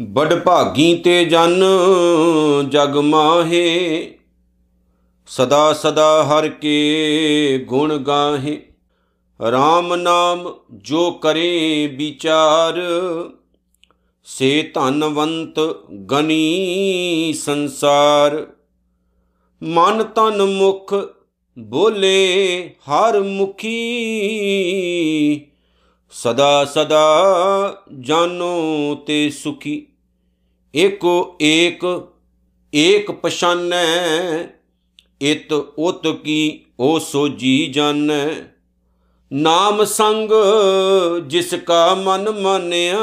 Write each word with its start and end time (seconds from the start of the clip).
ਬੜ 0.00 0.34
ਭਾਗੀ 0.34 0.94
ਤੇ 0.94 1.24
ਜਨ 1.24 1.64
ਜਗ 2.68 2.96
ਮਾਹੇ, 2.96 4.18
ਸਦਾ 5.26 5.72
ਸਦਾ 5.72 6.24
ਹਰ 6.24 6.48
ਕੇ 6.48 7.64
ਗੁਣ 7.68 7.96
ਗਾਹੇ। 7.96 8.62
RAM 9.40 9.96
ਨਾਮ 9.96 10.54
ਜੋ 10.72 11.10
ਕਰੇ 11.10 11.86
ਵਿਚਾਰ, 11.86 12.80
ਸੇ 14.24 14.70
ਧਨਵੰਤ 14.74 15.60
ਗਨੀ 16.10 17.32
ਸੰਸਾਰ। 17.32 18.46
ਮਨ 19.62 20.02
ਤਨ 20.02 20.42
ਮੁਖ 20.42 20.94
ਬੋਲੇ 21.58 22.70
ਹਰ 22.80 23.20
ਮੁਖੀ। 23.20 23.74
ਸਦਾ 26.10 26.64
ਸਦਾ 26.64 27.24
ਜਾਨੋ 28.00 28.54
ਤੇ 29.06 29.30
ਸੁਖੀ। 29.30 29.86
ਏਕੋ 30.76 31.36
ਏਕ 31.42 32.08
ਏਕ 32.74 33.10
ਪਛਾਨੈ। 33.10 34.44
ਇਤ 35.22 35.52
ਉਤ 35.52 36.06
ਕੀ 36.06 36.64
ਓ 36.80 36.98
ਸੋਜੀ 36.98 37.66
ਜਾਣੈ 37.66 38.28
ਨਾਮ 39.32 39.84
ਸੰਗ 39.84 40.30
ਜਿਸ 41.26 41.54
ਕਾ 41.54 41.94
ਮਨ 41.94 42.30
ਮਾਨਿਆ। 42.30 42.98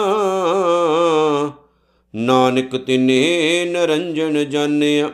ਨਾਨਕ 2.16 2.78
ਤਿਨੇ 2.78 3.66
ਨਰੰਜਨ 3.66 4.50
ਜਾਣਿਆ 4.50 5.10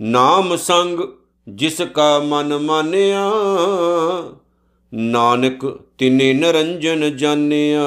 ਨਾਮ 0.00 0.56
ਸੰਗ 0.56 1.00
ਜਿਸ 1.48 1.80
ਕਾ 1.80 2.18
ਮਨ 2.18 2.58
ਮਾਨਿਆ, 2.58 3.30
ਨਾਨਕ 4.94 5.80
ਤਿਨੇ 5.98 6.32
ਨਰੰਜਨ 6.32 7.16
ਜਾਣਿਆ। 7.16 7.80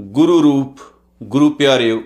ਗੁਰੂ 0.00 0.42
ਰੂਪ, 0.42 0.78
ਗੁਰੂ 1.22 1.50
ਪਿਆਰਿਓ, 1.50 2.02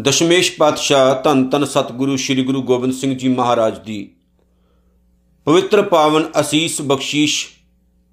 ਦਸ਼ਮੇਸ਼ 0.00 0.56
ਪਾਤਸ਼ਾਹ 0.56 1.22
ਧੰਨ 1.22 1.50
ਧੰਨ 1.50 1.64
ਸਤਿਗੁਰੂ 1.64 2.16
ਸ੍ਰੀ 2.16 2.44
ਗੁਰੂ 2.44 2.62
ਗੋਬਿੰਦ 2.62 2.92
ਸਿੰਘ 2.92 3.16
ਜੀ 3.16 3.28
ਮਹਾਰਾਜ 3.28 3.78
ਦੀ 3.78 4.10
ਪਵਿੱਤਰ 5.44 5.82
ਪਾਵਨ 5.82 6.30
ਅਸੀਸ 6.40 6.82
ਬਖਸ਼ੀਸ਼ 6.82 7.48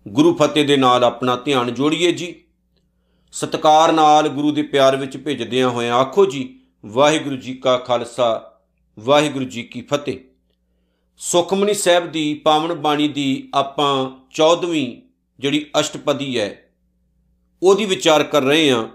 ਗੁਰੂ 0.07 0.33
ਫਤਿਹ 0.33 0.67
ਦੇ 0.67 0.77
ਨਾਲ 0.77 1.03
ਆਪਣਾ 1.03 1.35
ਧਿਆਨ 1.35 1.73
ਜੋੜੀਏ 1.73 2.11
ਜੀ। 2.11 2.35
ਸਤਕਾਰ 3.31 3.91
ਨਾਲ 3.91 4.29
ਗੁਰੂ 4.29 4.51
ਦੇ 4.51 4.61
ਪਿਆਰ 4.61 4.95
ਵਿੱਚ 4.95 5.17
ਭੇਜਦਿਆਂ 5.17 5.69
ਹੋਇਆਂ 5.69 5.95
ਆਖੋ 5.95 6.25
ਜੀ, 6.25 6.59
ਵਾਹਿਗੁਰੂ 6.85 7.35
ਜੀ 7.35 7.53
ਕਾ 7.53 7.77
ਖਾਲਸਾ 7.77 8.48
ਵਾਹਿਗੁਰੂ 8.99 9.45
ਜੀ 9.45 9.63
ਕੀ 9.63 9.81
ਫਤਿਹ। 9.81 10.17
ਸੁਖਮਨੀ 11.19 11.73
ਸਾਹਿਬ 11.73 12.11
ਦੀ 12.11 12.33
ਪਾਵਨ 12.33 12.73
ਬਾਣੀ 12.73 13.07
ਦੀ 13.07 13.49
ਆਪਾਂ 13.53 13.91
14ਵੀਂ 14.31 14.87
ਜਿਹੜੀ 15.39 15.65
ਅਸ਼ਟਪਦੀ 15.79 16.39
ਹੈ, 16.39 16.49
ਉਹਦੀ 17.61 17.85
ਵਿਚਾਰ 17.85 18.23
ਕਰ 18.23 18.41
ਰਹੇ 18.41 18.71
ਹਾਂ 18.71 18.87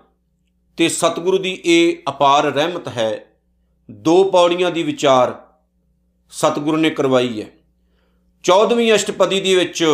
ਤੇ 0.78 0.88
ਸਤਿਗੁਰੂ 0.88 1.38
ਦੀ 1.38 1.52
ਇਹ 1.64 1.96
ਅਪਾਰ 2.08 2.44
ਰਹਿਮਤ 2.44 2.88
ਹੈ, 2.88 3.38
ਦੋ 3.88 4.22
ਪੌੜੀਆਂ 4.24 4.70
ਦੀ 4.70 4.82
ਵਿਚਾਰ 4.82 5.34
ਸਤਿਗੁਰੂ 6.32 6.76
ਨੇ 6.76 6.90
ਕਰਵਾਈ 6.90 7.40
ਹੈ। 7.42 7.48
14ਵੀਂ 8.44 8.92
ਅਸ਼ਟਪਦੀ 8.94 9.40
ਦੇ 9.40 9.56
ਵਿੱਚ 9.56 9.84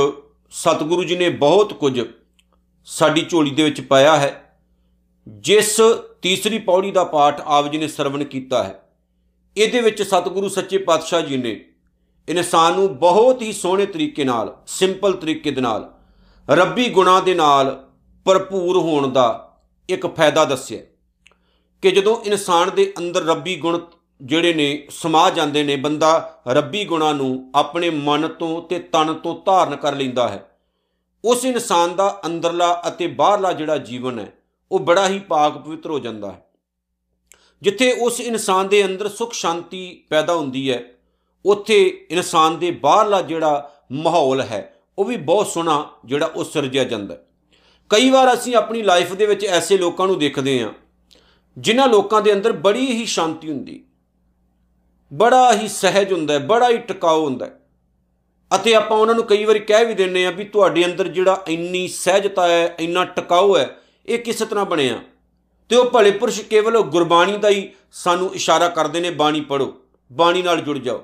ਸਤਿਗੁਰੂ 0.52 1.04
ਜੀ 1.04 1.16
ਨੇ 1.16 1.28
ਬਹੁਤ 1.38 1.72
ਕੁਝ 1.74 2.00
ਸਾਡੀ 2.86 3.22
ਝੋਲੀ 3.22 3.50
ਦੇ 3.50 3.62
ਵਿੱਚ 3.62 3.80
ਪਾਇਆ 3.80 4.16
ਹੈ, 4.16 4.34
ਜਿਸ 5.26 5.80
ਤੀਸਰੀ 6.22 6.58
ਪੌੜੀ 6.58 6.90
ਦਾ 6.90 7.04
ਪਾਠ 7.06 7.40
ਆਪ 7.40 7.72
ਜੀ 7.72 7.78
ਨੇ 7.78 7.88
ਸਰਵਣ 7.88 8.24
ਕੀਤਾ 8.24 8.62
ਹੈ। 8.64 8.80
ਇਹਦੇ 9.56 9.80
ਵਿੱਚ 9.80 10.02
ਸਤਿਗੁਰੂ 10.02 10.48
ਸੱਚੇ 10.48 10.78
ਪਾਤਸ਼ਾਹ 10.78 11.20
ਜੀ 11.20 11.36
ਨੇ 11.36 11.64
ਇਨਸਾਨ 12.28 12.74
ਨੂੰ 12.74 12.98
ਬਹੁਤ 12.98 13.42
ਹੀ 13.42 13.52
ਸੋਹਣੇ 13.52 13.86
ਤਰੀਕੇ 13.86 14.24
ਨਾਲ 14.24 14.56
ਸਿੰਪਲ 14.66 15.12
ਤਰੀਕੇ 15.12 15.50
ਦੇ 15.50 15.60
ਨਾਲ, 15.60 15.90
ਰੱਬੀ 16.48 16.88
ਗੁਣਾਂ 16.88 17.22
ਦੇ 17.22 17.34
ਨਾਲ 17.34 17.88
ਭਰਪੂਰ 18.26 18.76
ਹੋਣ 18.76 19.08
ਦਾ 19.08 19.58
ਇੱਕ 19.88 20.06
ਫਾਇਦਾ 20.06 20.44
ਦੱਸਿਆ। 20.44 20.80
ਕਿ 21.82 21.90
ਜਦੋਂ 21.90 22.16
ਇਨਸਾਨ 22.24 22.70
ਦੇ 22.74 22.92
ਅੰਦਰ 22.98 23.24
ਰੱਬੀ 23.24 23.56
ਗੁਣ 23.56 23.78
ਜਿਹੜੇ 24.22 24.54
ਨੇ, 24.54 24.86
ਸਮਾ 24.90 25.30
ਜਾਂਦੇ 25.30 25.62
ਨੇ, 25.62 25.76
ਬੰਦਾ 25.76 26.42
ਰੱਬੀ 26.48 26.84
ਗੁਣਾਂ 26.84 27.14
ਨੂੰ 27.14 27.50
ਆਪਣੇ 27.54 27.90
ਮਨ 27.90 28.28
ਤੋਂ 28.28 28.62
ਤੇ 28.62 28.78
ਤਨ 28.78 29.14
ਤੋਂ 29.14 29.34
ਧਾਰਨ 29.46 29.76
ਕਰ 29.76 29.96
ਲੈਂਦਾ 29.96 30.28
ਹੈ, 30.28 30.44
ਉਸ 31.24 31.44
ਇਨਸਾਨ 31.44 31.96
ਦਾ 31.96 32.20
ਅੰਦਰਲਾ 32.26 32.82
ਅਤੇ 32.88 33.06
ਬਾਹਰਲਾ 33.06 33.52
ਜਿਹੜਾ 33.52 33.76
ਜੀਵਨ 33.78 34.18
ਹੈ, 34.18 34.32
ਉਹ 34.70 34.80
ਬੜਾ 34.80 35.08
ਹੀ 35.08 35.18
ਪਾਕ 35.18 35.58
ਪਵਿੱਤਰ 35.58 35.90
ਹੋ 35.90 35.98
ਜਾਂਦਾ 35.98 36.32
ਹੈ। 36.32 36.49
ਜਿੱਥੇ 37.62 37.90
ਉਸ 37.92 38.20
ਇਨਸਾਨ 38.20 38.68
ਦੇ 38.68 38.84
ਅੰਦਰ 38.84 39.08
ਸੁਖ 39.08 39.32
ਸ਼ਾਂਤੀ 39.32 40.02
ਪੈਦਾ 40.10 40.34
ਹੁੰਦੀ 40.34 40.70
ਹੈ, 40.70 40.82
ਉੱਥੇ 41.44 42.06
ਇਨਸਾਨ 42.10 42.58
ਦੇ 42.58 42.70
ਬਾਹਰਲਾ 42.70 43.20
ਜਿਹੜਾ 43.22 43.70
ਮਾਹੌਲ 43.92 44.40
ਹੈ, 44.40 44.62
ਉਹ 44.98 45.04
ਵੀ 45.04 45.16
ਬਹੁਤ 45.16 45.46
ਸੋਹਣਾ 45.46 45.88
ਜਿਹੜਾ 46.04 46.26
ਉਹ 46.26 46.44
ਸਿਰਜਿਆ 46.44 46.84
ਜਾਂਦਾ 46.84 47.14
ਹੈ। 47.14 47.20
ਕਈ 47.90 48.10
ਵਾਰ 48.10 48.32
ਅਸੀਂ 48.34 48.54
ਆਪਣੀ 48.56 48.82
ਲਾਈਫ 48.82 49.12
ਦੇ 49.12 49.26
ਵਿੱਚ 49.26 49.44
ਐਸੇ 49.44 49.78
ਲੋਕਾਂ 49.78 50.06
ਨੂੰ 50.06 50.18
ਦੇਖਦੇ 50.18 50.62
ਹਾਂ, 50.62 50.72
ਜਿਨ੍ਹਾਂ 51.56 51.88
ਲੋਕਾਂ 51.88 52.22
ਦੇ 52.22 52.32
ਅੰਦਰ 52.32 52.52
ਬੜੀ 52.58 52.86
ਹੀ 52.86 53.06
ਸ਼ਾਂਤੀ 53.06 53.50
ਹੁੰਦੀ, 53.50 53.82
ਬੜਾ 55.12 55.52
ਹੀ 55.52 55.68
ਸਹਿਜ 55.68 56.12
ਹੁੰਦਾ 56.12 56.34
ਹੈ, 56.34 56.38
ਬੜਾ 56.38 56.68
ਹੀ 56.68 56.78
ਟਿਕਾਊ 56.78 57.24
ਹੁੰਦਾ 57.24 57.46
ਹੈ। 57.46 57.58
ਅਤੇ 58.50 58.74
ਆਪਾਂ 58.74 58.98
ਉਹਨਾਂ 58.98 59.14
ਨੂੰ 59.14 59.24
ਕਈ 59.24 59.44
ਵਾਰੀ 59.44 59.58
ਕਹਿ 59.60 59.84
ਵੀ 59.84 59.94
ਦਿੰਨੇ 59.94 60.24
ਆ 60.26 60.30
ਵੀ 60.30 60.44
ਤੁਹਾਡੇ 60.44 60.84
ਅੰਦਰ 60.84 61.08
ਜਿਹੜਾ 61.08 61.42
ਇੰਨੀ 61.48 61.86
ਸਹਿਜਤਾ 61.88 62.46
ਹੈ, 62.48 62.76
ਇੰਨਾ 62.80 63.04
ਟਿਕਾਊ 63.06 63.56
ਹੈ, 63.56 63.68
ਇਹ 64.06 64.18
ਕਿਸ 64.18 64.38
ਤਰ੍ਹਾਂ 64.40 64.64
ਬਣਿਆ? 64.66 65.00
ਤੇ 65.70 65.76
ਉਹ 65.76 65.90
ਭਲੇ 65.90 66.10
ਪੁਰਸ਼ 66.10 66.40
ਕੇਵਲ 66.40 66.80
ਗੁਰਬਾਣੀ 66.80 67.38
ਦਾ 67.38 67.48
ਹੀ 67.48 67.70
ਸਾਨੂੰ 67.92 68.34
ਇਸ਼ਾਰਾ 68.34 68.68
ਕਰਦੇ 68.68 69.00
ਨੇ, 69.00 69.10
ਬਾਣੀ 69.10 69.40
ਪੜੋ 69.40 69.74
ਬਾਣੀ 70.12 70.42
ਨਾਲ 70.42 70.60
ਜੁੜ 70.60 70.78
ਜਾਓ। 70.78 71.02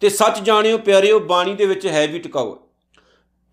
ਤੇ 0.00 0.08
ਸੱਚ 0.08 0.40
ਜਾਣਿਓ 0.40 0.78
ਪਿਆਰਿਓ, 0.78 1.20
ਬਾਣੀ 1.20 1.54
ਦੇ 1.54 1.66
ਵਿੱਚ 1.66 1.86
ਹੈ 1.86 2.06
ਵੀ 2.06 2.18
ਟਿਕਾਊ। 2.18 2.56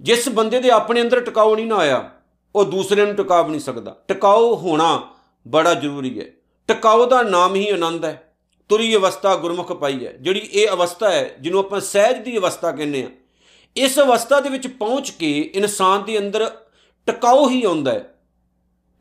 ਜਿਸ 0.01 0.29
ਬੰਦੇ 0.29 0.59
ਦੇ 0.59 0.69
ਆਪਣੇ 0.69 1.01
ਅੰਦਰ 1.01 1.19
ਟਿਕਾਊ 1.19 1.55
ਨਹੀਂ 1.55 1.67
ਨਾ 1.67 1.75
ਆਇਆ, 1.75 2.11
ਉਹ 2.55 2.66
ਦੂਸਰੇ 2.66 3.05
ਨੂੰ 3.05 3.16
ਟਿਕਾ 3.16 3.47
ਨਹੀਂ 3.47 3.59
ਸਕਦਾ। 3.59 3.95
ਟਿਕਾਊ 4.07 4.55
ਹੋਣਾ 4.55 5.09
ਬੜਾ 5.47 5.73
ਜ਼ਰੂਰੀ 5.73 6.19
ਹੈ। 6.19 6.25
ਟਿਕਾਊ 6.67 7.05
ਦਾ 7.05 7.22
ਨਾਮ 7.22 7.55
ਹੀ 7.55 7.69
ਆਨੰਦ 7.69 8.05
ਹੈ। 8.05 8.35
ਤੁਰੀ 8.69 8.95
ਅਵਸਥਾ 8.95 9.35
ਗੁਰਮੁਖ 9.35 9.72
ਪਾਈ 9.72 10.05
ਹੈ। 10.05 10.11
ਜਿਹੜੀ 10.11 10.39
ਇਹ 10.39 10.69
ਅਵਸਥਾ 10.69 11.11
ਹੈ, 11.11 11.35
ਜਿਹਨੂੰ 11.39 11.59
ਆਪਾਂ 11.59 11.79
ਸਹਿਜ 11.79 12.17
ਦੀ 12.17 12.37
ਅਵਸਥਾ 12.37 12.72
ਕਹਿੰਦੇ 12.72 13.03
ਆ 13.03 13.09
ਇਸ 13.77 13.99
ਅਵਸਥਾ 13.99 14.39
ਦੇ 14.39 14.49
ਵਿੱਚ 14.49 14.67
ਪਹੁੰਚ 14.67 15.09
ਕੇ 15.09 15.51
ਇਨਸਾਨ 15.55 16.03
ਦੇ 16.03 16.17
ਅੰਦਰ 16.17 16.51
ਟਿਕਾਊ 17.05 17.49
ਹੀ 17.49 17.63
ਆਉਂਦਾ 17.63 17.91
ਹੈ। 17.91 18.14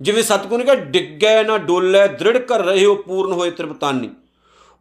ਜਿਵੇਂ 0.00 0.22
ਸਤਿਗੁਰੂ 0.22 0.56
ਨੇ 0.56 0.65
ਕਿਹਾ, 0.65 0.75
ਡਿੱਗੈ 0.75 1.43
ਨਾ 1.43 1.59
ਡੋਲੇ, 1.59 2.09
ਦ੍ਰਿੜ 2.09 2.38
ਕਰ 2.38 2.62
ਰਹੇ 2.62 2.84
ਹੋ, 2.84 2.94
ਪੂਰਨ 2.94 3.32
ਹੋਏ 3.32 3.50
ਤ੍ਰਿਪਤਾਨੀ। 3.50 4.10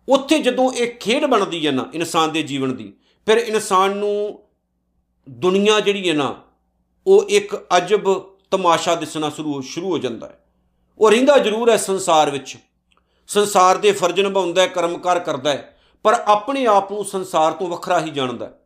ਉੱਥੇ 0.09 0.40
ਜਦੋਂ 0.40 0.72
ਇਹ 0.72 0.96
ਖੇਡ 0.96 1.25
ਬਣਦੀ 1.25 1.68
ਹੈ 1.68 1.72
ਨਾ, 1.72 1.90
ਇਨਸਾਨ 1.94 2.31
ਦੇ 2.31 2.44
ਜੀਵਨ 2.44 2.75
ਦੀ, 2.75 2.94
ਫਿਰ 3.25 3.38
ਇਨਸਾਨ 3.38 3.97
ਨੂੰ 3.97 4.40
ਦੁਨੀਆ 5.29 5.79
ਜਿਹੜੀ 5.79 6.09
ਹੈ 6.09 6.13
ਨਾ, 6.13 6.41
ਉਹ 7.07 7.23
ਇੱਕ 7.29 7.68
ਅਜਬ 7.78 8.34
ਤਮਾਸ਼ਾ 8.52 8.96
ਦਿਸਣਾ 8.96 9.29
ਸ਼ੁਰੂ 9.29 9.62
ਸ਼ੁਰੂ 9.62 9.90
ਹੋ 9.90 9.97
ਜਾਂਦਾ 9.97 10.28
ਹੈ। 10.28 10.46
ਉਹ 10.97 11.12
ਰਹਿੰਦਾ 11.12 11.38
ਜ਼ਰੂਰ 11.38 11.69
ਹੈ 11.69 11.78
ਸੰਸਾਰ 11.78 12.29
ਵਿੱਚ। 12.29 12.57
ਸੰਸਾਰ 13.28 13.78
ਦੇ 13.78 13.91
ਫਰਜ਼ 13.91 14.19
ਨਿਭਾਉਂਦਾ 14.19 14.62
ਹੈ, 14.62 14.68
ਕਰਮਕਾਰ 14.68 15.19
ਕਰਦਾ 15.19 15.52
ਹੈ, 15.52 15.78
ਪਰ 16.03 16.13
ਆਪਣੇ 16.13 16.66
ਆਪ 16.66 16.91
ਨੂੰ 16.91 17.06
ਸੰਸਾਰ 17.06 17.52
ਤੋਂ 17.52 17.68
ਵੱਖਰਾ 17.68 18.02
ਹੀ 18.02 18.09
ਜਾਣਦਾ 18.09 18.46
ਹੈ। 18.46 18.59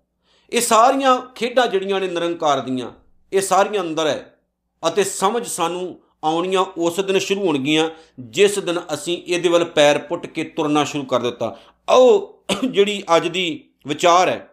ਇਹ 0.50 0.62
ਸਾਰੀਆਂ 0.62 1.22
ਖੇਡਾਂ 1.22 1.68
ਜਿਹੜੀਆਂ 1.68 2.00
ਨੇ 2.00 2.08
ਨਿਰੰਕਾਰ 2.08 2.60
ਦੀਆਂ, 2.60 2.92
ਇਹ 3.34 3.42
ਸਾਰੀਆਂ 3.42 3.82
ਅੰਦਰ 3.82 4.08
ਹੈ 4.08 4.40
ਅਤੇ 4.88 5.04
ਸਮਝ 5.04 5.48
ਸਾਨੂੰ 5.48 6.00
ਆਉਣੀਆਂ 6.24 6.62
ਉਸ 6.78 7.00
ਦਿਨ 7.00 7.20
ਸ਼ੁਰੂ 7.20 7.46
ਹੋਣਗੀਆਂ, 7.46 7.90
ਜਿਸ 8.20 8.60
ਦਿਨ 8.60 8.80
ਅਸੀਂ 8.94 9.18
ਇਹਦੇ 9.18 9.50
ਵੱਲ 9.50 9.66
ਪੈਰ 9.66 9.98
ਪੁੱਟ 10.00 10.26
ਕੇ 10.26 10.44
ਤੁਰਨਾ 10.46 10.84
ਸ਼ੁਰੂ 10.84 11.04
ਕਰ 11.06 11.20
ਦਿੱਤਾ। 11.20 11.56
ਆਓ, 11.88 12.44
ਜਿਹੜੀ 12.64 13.02
ਅੱਜ 13.16 13.28
ਦੀ 13.28 13.64
ਵਿਚਾਰ 13.88 14.30
ਹੈ, 14.30 14.48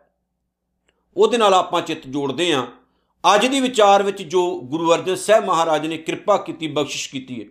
ਉਹਦੇ 1.17 1.39
ਨਾਲ 1.39 1.55
ਆਪਾਂ 1.55 1.81
ਚਿੱਤ 1.83 2.07
ਜੋੜਦੇ 2.07 2.53
ਆਂ 2.53 2.67
ਅੱਜ 3.25 3.47
ਦੀ 3.47 3.61
ਵਿਚਾਰ 3.61 4.03
ਵਿੱਚ 4.03 4.23
ਜੋ 4.23 4.41
ਗੁਰੂ 4.63 4.93
ਅਰਜਨ 4.95 5.15
ਸਾਹਿਬ 5.17 5.45
ਮਹਾਰਾਜ 5.45 5.87
ਨੇ 5.87 5.97
ਕਿਰਪਾ 5.99 6.37
ਕੀਤੀ, 6.37 6.67
ਬਖਸ਼ਿਸ਼ 6.69 7.09
ਕੀਤੀ 7.11 7.41
ਹੈ, 7.41 7.47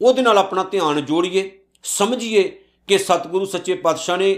ਉਹਦੇ 0.00 0.22
ਨਾਲ 0.22 0.38
ਆਪਣਾ 0.38 0.62
ਧਿਆਨ 0.64 1.00
ਜੋੜੀਏ, 1.00 1.50
ਸਮਝੀਏ 1.84 2.42
ਕਿ 2.88 2.98
ਸਤਿਗੁਰੂ 2.98 3.44
ਸੱਚੇ 3.44 3.74
ਪਾਤਸ਼ਾਹ 3.76 4.16
ਨੇ 4.16 4.34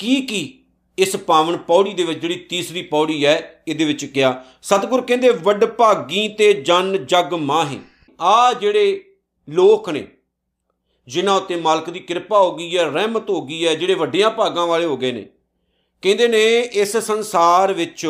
ਕੀ 0.00 0.20
ਕੀ 0.22 0.62
ਇਸ 0.98 1.16
ਪਾਵਨ 1.16 1.56
ਪੌੜੀ 1.58 1.92
ਦੇ 1.92 2.04
ਵਿੱਚ, 2.04 2.18
ਜਿਹੜੀ 2.18 2.34
ਤੀਸਰੀ 2.50 2.82
ਪੌੜੀ 2.82 3.24
ਹੈ, 3.24 3.62
ਇਹਦੇ 3.68 3.84
ਵਿੱਚ 3.84 4.04
ਕਿਹਾ। 4.04 4.42
ਸਤਿਗੁਰ 4.62 5.00
ਕਹਿੰਦੇ, 5.00 5.30
ਵੱਡ 5.30 5.64
ਭਾਗੀ 5.64 6.28
ਤੇ 6.28 6.52
ਜਨ 6.52 7.04
ਜਗ 7.06 7.34
ਮਾਹੀ। 7.34 7.78
ਆ 8.20 8.52
ਜਿਹੜੇ 8.52 9.02
ਲੋਕ 9.48 9.88
ਨੇ, 9.90 10.06
ਜਿਨ੍ਹਾਂ 11.08 11.36
ਉੱਤੇ 11.36 11.56
ਮਾਲਕ 11.56 11.90
ਦੀ 11.90 11.98
ਕਿਰਪਾ 11.98 12.38
ਹੋ 12.38 12.54
ਗਈ 12.56 12.76
ਹੈ, 12.76 12.84
ਰਹਿਮਤ 12.84 13.30
ਹੋ 13.30 13.40
ਗਈ 13.40 13.66
ਹੈ, 13.66 13.74
ਜਿਹੜੇ 13.74 13.94
ਵੱਡੀਆਂ 13.94 14.30
ਭਾਗਾਂ 14.30 14.66
ਵਾਲੇ 14.66 14.86
ਹੋ 14.86 14.96
ਗਏ 14.96 15.12
ਨੇ, 15.12 15.26
ਕਹਿੰਦੇ 16.02 16.28
ਨੇ 16.28 16.44
ਇਸ 16.58 16.96
ਸੰਸਾਰ 16.96 17.72
ਵਿੱਚ, 17.72 18.06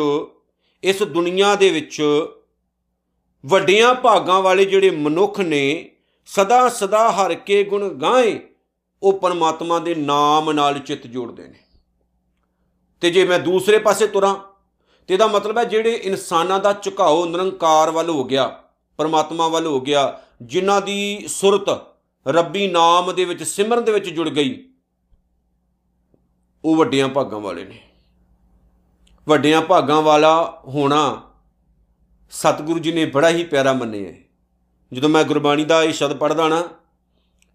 ਇਸ 0.83 1.03
ਦੁਨੀਆ 1.03 1.55
ਦੇ 1.55 1.69
ਵਿੱਚ 1.69 2.01
ਵੱਡੀਆਂ 3.43 3.93
ਭਾਗਾਂ 3.93 4.41
ਵਾਲੇ 4.41 4.65
ਜਿਹੜੇ 4.65 4.89
ਮਨੁੱਖ 4.89 5.39
ਨੇ, 5.39 5.89
ਸਦਾ 6.25 6.67
ਸਦਾ 6.69 7.09
ਹਰ 7.11 7.33
ਕੇ 7.33 7.63
ਗੁਣ 7.63 7.89
ਗਾਏ, 7.89 8.39
ਉਹ 9.03 9.19
ਪਰਮਾਤਮਾ 9.19 9.79
ਦੇ 9.79 9.95
ਨਾਮ 9.95 10.51
ਨਾਲ 10.51 10.79
ਚਿੱਤ 10.79 11.07
ਜੋੜਦੇ 11.07 11.47
ਨੇ। 11.47 11.59
ਤੇ 13.01 13.09
ਜੇ 13.09 13.25
ਮੈਂ 13.25 13.39
ਦੂਸਰੇ 13.39 13.77
ਪਾਸੇ 13.77 14.07
ਤੁਰਾਂ, 14.07 14.35
ਤੇ 15.09 15.13
ਇਹਦਾ 15.13 15.27
ਮਤਲਬ 15.27 15.57
ਹੈ 15.57 15.63
ਜਿਹੜੇ 15.63 15.93
ਇਨਸਾਨਾਂ 15.93 16.59
ਦਾ 16.59 16.73
ਝੁਕਾਓ, 16.73 17.25
ਨਿਰੰਕਾਰ 17.25 17.91
ਵੱਲ 17.91 18.09
ਹੋ 18.09 18.23
ਗਿਆ 18.23 18.47
ਪਰਮਾਤਮਾ 18.97 19.47
ਵੱਲ 19.47 19.65
ਹੋ 19.65 19.81
ਗਿਆ, 19.81 20.19
ਜਿਨ੍ਹਾਂ 20.41 20.81
ਦੀ 20.81 21.25
ਸੁਰਤ 21.27 21.69
ਰੱਬੀ 22.27 22.67
ਨਾਮ 22.67 23.15
ਦੇ 23.15 23.25
ਵਿੱਚ 23.25 23.43
ਸਿਮਰਨ 23.43 23.83
ਦੇ 23.83 23.91
ਵਿੱਚ 23.91 24.09
ਜੁੜ 24.09 24.29
ਗਈ, 24.29 24.69
ਉਹ 26.65 26.75
ਵੱਡਿਆਂ 26.75 27.07
ਭਾਗਾਂ 27.07 27.39
ਵਾਲੇ 27.39 27.65
ਨੇ। 27.65 27.83
ਵੱਡਿਆਂ 29.27 29.61
ਭਾਗਾਂ 29.61 30.01
ਵਾਲਾ 30.01 30.61
ਹੋਣਾ 30.67 31.21
ਸਤਿਗੁਰੂ 32.29 32.79
ਜੀ 32.79 32.91
ਨੇ 32.91 33.05
ਬੜਾ 33.05 33.29
ਹੀ 33.29 33.43
ਪਿਆਰਾ 33.43 33.73
ਮੰਨਿਆ 33.73 34.09
ਹੈ। 34.09 34.17
ਜਦੋਂ 34.93 35.09
ਮੈਂ 35.09 35.23
ਗੁਰਬਾਣੀ 35.23 35.65
ਦਾ 35.65 35.83
ਇਹ 35.83 35.93
ਸ਼ਬਦ 35.93 36.17
ਪੜ੍ਹਦਾ 36.17 36.47
ਨਾ 36.47 36.61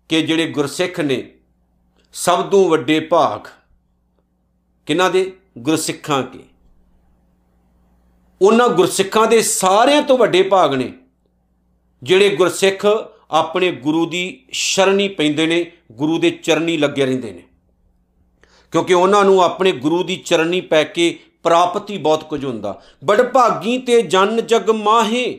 ਕਿ 0.09 0.23
ਜਿਹੜੇ 0.23 0.51
ਗੁਰਸਿੱਖ 0.51 1.01
ਨੇ, 1.01 1.35
ਸਭ 2.13 2.43
ਤੋਂ 2.51 2.69
ਵੱਡੇ 2.71 3.01
ਭਾਗ 3.01 3.49
ਕਿਹਨਾਂ 4.87 5.11
ਦੇ? 5.11 5.37
ਗੁਰਸਿੱਖਾਂ 5.59 6.23
ਕੇ। 6.23 6.45
ਉਹਨਾਂ 8.43 8.69
ਗੁਰਸਿੱਖਾਂ 8.69 9.27
ਦੇ 9.27 9.43
ਸਾਰਿਆਂ 9.43 10.03
ਤੋਂ 10.03 10.19
ਵੱਡੇ 10.19 10.43
ਭਾਗ 10.43 10.75
ਨੇ। 10.75 10.93
ਜਿਹੜੇ 12.03 12.29
ਗੁਰਸਿੱਖ 12.29 12.87
ਆਪਣੇ 13.31 13.73
ਗੁਰੂ 13.73 14.07
ਦੀ 14.07 14.47
ਸ਼ਰਣੀ 14.53 15.09
ਪੈਂਦੇ 15.09 15.47
ਨੇ, 15.47 15.73
ਗੁਰੂ 15.93 16.19
ਦੇ 16.19 16.31
ਚਰਨੀ 16.31 16.77
ਲੱਗੇ 16.77 17.07
ਰਹਿੰਦੇ 17.07 17.33
ਨੇ। 17.33 17.43
ਕਿਉਂਕਿ 18.73 18.95
ਉਹਨਾਂ 18.95 19.25
ਨੂੰ 19.25 19.43
ਆਪਣੇ 19.43 19.73
ਗੁਰੂ 19.73 20.03
ਦੀ 20.03 20.17
ਚਰਨੀ 20.17 20.61
ਪੈ 20.61 20.85
ਕੇ 20.85 21.19
ਪ੍ਰਾਪਤੀ 21.43 21.99
ਬਹੁਤ 21.99 22.25
ਕੁਝ 22.25 22.45
ਹੁੰਦਾ। 22.45 22.83
ਬੜ 23.05 23.23
ਭਾਗੀ 23.23 23.79
ਤੇ 23.79 24.03
ਜਨ 24.03 24.47
ਜਗ 24.47 24.71
ਮਾਹੇ, 24.71 25.39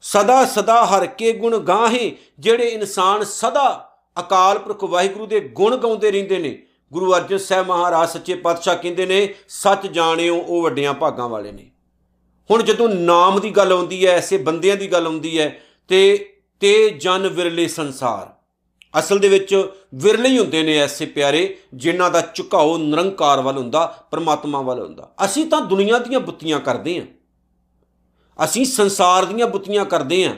ਸਦਾ 0.00 0.44
ਸਦਾ 0.44 0.86
ਹਰ 0.86 1.06
ਕੇ 1.06 1.32
ਗੁਣ 1.32 1.58
ਗਾਹੇ, 1.58 2.16
ਜਿਹੜੇ 2.38 2.68
ਇਨਸਾਨ 2.68 3.24
ਸਦਾ 3.24 3.98
ਅਕਾਲ 4.20 4.58
ਪੁਰਖ 4.58 4.84
ਵਾਹਿਗੁਰੂ 4.84 5.26
ਦੇ 5.26 5.40
ਗੁਣ 5.40 5.76
ਗਾਉਂਦੇ 5.76 6.10
ਰਹਿੰਦੇ 6.10 6.38
ਨੇ। 6.38 6.62
ਗੁਰੂ 6.92 7.14
ਅਰਜਨ 7.14 7.38
ਸਾਹਿਬ 7.38 7.66
ਮਹਾਰਾਜ 7.66 8.08
ਸੱਚੇ 8.08 8.34
ਪਾਤਸ਼ਾਹ 8.34 8.76
ਕਹਿੰਦੇ 8.76 9.06
ਨੇ, 9.06 9.34
ਸੱਚ 9.48 9.86
ਜਾਣਿਓ, 9.86 10.36
ਉਹ 10.36 10.62
ਵੱਡਿਆਂ 10.62 10.94
ਭਾਗਾਂ 10.94 11.28
ਵਾਲੇ 11.28 11.52
ਨੇ। 11.52 11.70
ਹੁਣ 12.50 12.62
ਜਦੋਂ 12.62 12.88
ਨਾਮ 12.88 13.40
ਦੀ 13.40 13.50
ਗੱਲ 13.50 13.72
ਆਉਂਦੀ 13.72 14.06
ਹੈ, 14.06 14.12
ਐਸੇ 14.12 14.36
ਬੰਦਿਆਂ 14.36 14.76
ਦੀ 14.76 14.92
ਗੱਲ 14.92 15.06
ਆਉਂਦੀ 15.06 15.38
ਹੈ, 15.38 15.62
ਤੇ 15.88 16.32
ਤੇ 16.60 16.90
ਜਨ 16.90 17.28
ਵਿਰਲੇ 17.28 17.68
ਸੰਸਾਰ। 17.68 18.38
ਅਸਲ 18.98 19.18
ਦੇ 19.18 19.28
ਵਿੱਚ 19.28 19.70
ਵਿਰਲੇ 19.94 20.28
ਹੀ 20.28 20.38
ਹੁੰਦੇ 20.38 20.62
ਨੇ 20.62 20.78
ਐਸੇ 20.78 21.06
ਪਿਆਰੇ, 21.06 21.58
ਜਿਨ੍ਹਾਂ 21.74 22.10
ਦਾ 22.10 22.22
ਝੁਕਾਓ 22.34 22.78
ਨਿਰੰਕਾਰ 22.78 23.40
ਵੱਲ 23.40 23.58
ਹੁੰਦਾ, 23.58 24.06
ਪਰਮਾਤਮਾ 24.10 24.60
ਵੱਲ 24.60 24.80
ਹੁੰਦਾ। 24.80 25.14
ਅਸੀਂ 25.24 25.46
ਤਾਂ 25.46 25.60
ਦੁਨੀਆ 25.60 25.98
ਦੀਆਂ 25.98 26.20
ਬੁੱਤੀਆਂ 26.20 26.60
ਕਰਦੇ 26.60 27.00
ਹਾਂ। 27.00 27.06
ਅਸੀਂ 28.44 28.64
ਸੰਸਾਰ 28.64 29.24
ਦੀਆਂ 29.24 29.46
ਬੁੱਤੀਆਂ 29.46 29.84
ਕਰਦੇ 29.84 30.28
ਹਾਂ। 30.28 30.34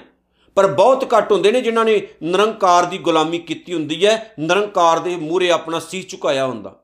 ਪਰ 0.54 0.66
ਬਹੁਤ 0.66 1.14
ਘੱਟ 1.16 1.32
ਹੁੰਦੇ 1.32 1.52
ਨੇ 1.52 1.60
ਜਿਨ੍ਹਾਂ 1.60 1.84
ਨੇ 1.84 2.06
ਨਿਰੰਕਾਰ 2.22 2.84
ਦੀ 2.84 2.98
ਗੁਲਾਮੀ 2.98 3.38
ਕੀਤੀ 3.38 3.74
ਹੁੰਦੀ 3.74 4.06
ਹੈ, 4.06 4.34
ਨਿਰੰਕਾਰ 4.38 4.98
ਦੇ 4.98 5.16
ਮੂਹਰੇ 5.16 5.50
ਆਪਣਾ 5.50 5.78
ਸੀਸ 5.78 6.08
ਝੁਕਾਇਆ 6.08 6.46
ਹੁੰਦਾ। 6.46 6.76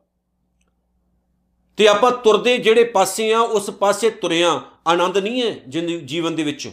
ਤੇ 1.76 1.88
ਆਪਾਂ 1.88 2.12
ਤੁਰਦੇ 2.12 2.58
ਜਿਹੜੇ 2.58 2.84
ਪਾਸੇ 2.84 3.32
ਆ, 3.32 3.40
ਉਸ 3.40 3.70
ਪਾਸੇ 3.70 4.10
ਤੁਰਿਆ। 4.10 4.62
ਆਨੰਦ 4.86 5.18
ਨਹੀਂ 5.18 5.42
ਹੈ 5.42 5.56
ਜ਼ਿੰਦਗੀ 5.68 6.00
ਜੀਵਨ 6.00 6.34
ਦੇ 6.34 6.42
ਵਿੱਚ। 6.42 6.70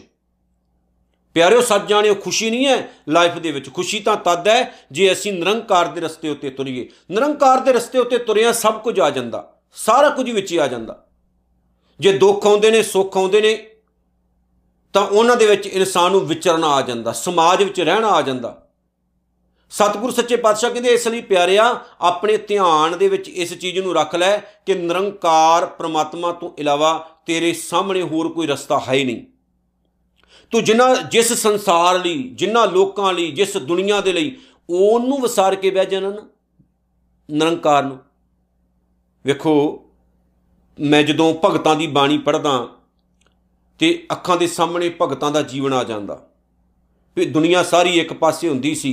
ਪਿਆਰਿਓ, 1.34 1.60
ਸੱਚ 1.60 1.82
ਜਾਣਿਓ, 1.86 2.14
ਖੁਸ਼ੀ 2.14 2.50
ਨਹੀਂ 2.50 2.66
ਹੈ 2.66 2.88
ਲਾਈਫ 3.08 3.32
ਦੇ 3.32 3.52
ਵਿੱਚ। 3.52 3.74
ਖੁਸ਼ੀ 3.74 4.00
ਤਾਂ 4.00 4.16
ਤਦ 4.16 4.48
ਹੈ 4.48 4.74
ਜੇ 4.92 5.12
ਅਸੀਂ 5.12 5.32
ਨਿਰੰਕਾਰ 5.32 5.86
ਦੇ 5.86 6.00
ਰਸਤੇ 6.00 6.28
ਉੱਤੇ 6.28 6.50
ਤੁਰੀਏ। 6.50 6.88
ਨਿਰੰਕਾਰ 7.10 7.60
ਦੇ 7.60 7.72
ਰਸਤੇ 7.72 7.98
ਉੱਤੇ 7.98 8.18
ਤੁਰਿਆ 8.18 8.52
ਸਭ 8.52 8.80
ਕੁਝ 8.80 9.00
ਆ 9.00 9.10
ਜਾਂਦਾ। 9.10 9.60
ਸਾਰਾ 9.74 10.10
ਕੁਝ 10.10 10.30
ਵਿੱਚ 10.30 10.52
ਹੀ 10.52 10.56
ਆ 10.56 10.66
ਜਾਂਦਾ। 10.66 11.06
ਜੇ 12.00 12.18
ਦੁੱਖ 12.18 12.46
ਆਉਂਦੇ 12.46 12.70
ਨੇ, 12.70 12.82
ਸੁੱਖ 12.82 13.16
ਆਉਂਦੇ 13.16 13.40
ਨੇ, 13.40 13.70
ਤਾਂ 14.92 15.02
ਉਹਨਾਂ 15.02 15.36
ਦੇ 15.36 15.46
ਵਿੱਚ 15.46 15.66
ਇਨਸਾਨ 15.66 16.10
ਨੂੰ 16.10 16.20
ਵਿਚਰਨਾ 16.20 16.68
ਆ 16.68 16.82
ਜਾਂਦਾ। 16.82 17.12
ਸਮਾਜ 17.12 17.62
ਵਿੱਚ 17.62 17.80
ਰਹਿਣਾ 17.80 18.08
ਆ 18.08 18.22
ਜਾਂਦਾ। 18.22 18.63
ਸਤਿਗੁਰ 19.74 20.10
ਸੱਚੇ 20.10 20.36
ਪਾਤਸ਼ਾਹ 20.36 20.70
ਕਹਿੰਦੇ, 20.70 20.90
ਇਸ 20.90 21.06
ਲਈ 21.08 21.20
ਪਿਆਰਿਆ, 21.20 21.64
ਆਪਣੇ 22.00 22.36
ਧਿਆਨ 22.38 22.96
ਦੇ 22.98 23.08
ਵਿੱਚ 23.08 23.28
ਇਸ 23.28 23.52
ਚੀਜ਼ 23.54 23.78
ਨੂੰ 23.78 23.94
ਰੱਖ 23.94 24.14
ਲੈ 24.14 24.36
ਕਿ 24.66 24.74
ਨਿਰੰਕਾਰ 24.74 25.64
ਪ੍ਰਮਾਤਮਾ 25.68 26.32
ਤੋਂ 26.32 26.50
ਇਲਾਵਾ 26.58 26.92
ਤੇਰੇ 27.26 27.52
ਸਾਹਮਣੇ 27.52 28.02
ਹੋਰ 28.02 28.28
ਕੋਈ 28.28 28.46
ਰਸਤਾ 28.46 28.78
ਹੈ 28.88 28.92
ਹੀ 28.92 29.04
ਨਹੀਂ। 29.04 29.24
ਤੂੰ 30.52 30.62
ਜਿਨ੍ਹਾਂ 30.64 30.94
ਜਿਸ 31.04 31.32
ਸੰਸਾਰ 31.32 31.98
ਲਈ 31.98 32.22
ਜਿਨ੍ਹਾਂ 32.34 32.66
ਲੋਕਾਂ 32.66 33.12
ਲਈ, 33.12 33.30
ਜਿਸ 33.30 33.56
ਦੁਨੀਆ 33.56 34.00
ਦੇ 34.00 34.12
ਲਈ, 34.12 34.36
ਉਹਨੂੰ 34.70 35.20
ਵਸਾਰ 35.20 35.54
ਕੇ 35.54 35.70
ਬਹਿ 35.70 35.86
ਜਾਣਾ 35.86 36.10
ਨਾ, 36.10 36.22
ਨਿਰੰਕਾਰ 37.28 37.82
ਨੂੰ। 37.82 37.98
ਵੇਖੋ, 39.24 39.54
ਮੈਂ 40.78 41.02
ਜਦੋਂ 41.02 41.32
ਭਗਤਾਂ 41.44 41.74
ਦੀ 41.76 41.86
ਬਾਣੀ 41.86 42.18
ਪੜ੍ਹਦਾ 42.18 42.66
ਤੇ 43.80 44.06
ਅੱਖਾਂ 44.12 44.36
ਦੇ 44.36 44.46
ਸਾਹਮਣੇ 44.46 44.88
ਭਗਤਾਂ 45.02 45.30
ਦਾ 45.30 45.42
ਜੀਵਨ 45.44 45.72
ਆ 45.72 45.82
ਜਾਂਦਾ, 45.84 46.20
ਵੀ 47.16 47.26
ਦੁਨੀਆ 47.26 47.62
ਸਾਰੀ 47.62 47.98
ਇੱਕ 48.00 48.12
ਪਾਸੇ 48.12 48.48
ਹੁੰਦੀ 48.48 48.74
ਸੀ 48.74 48.92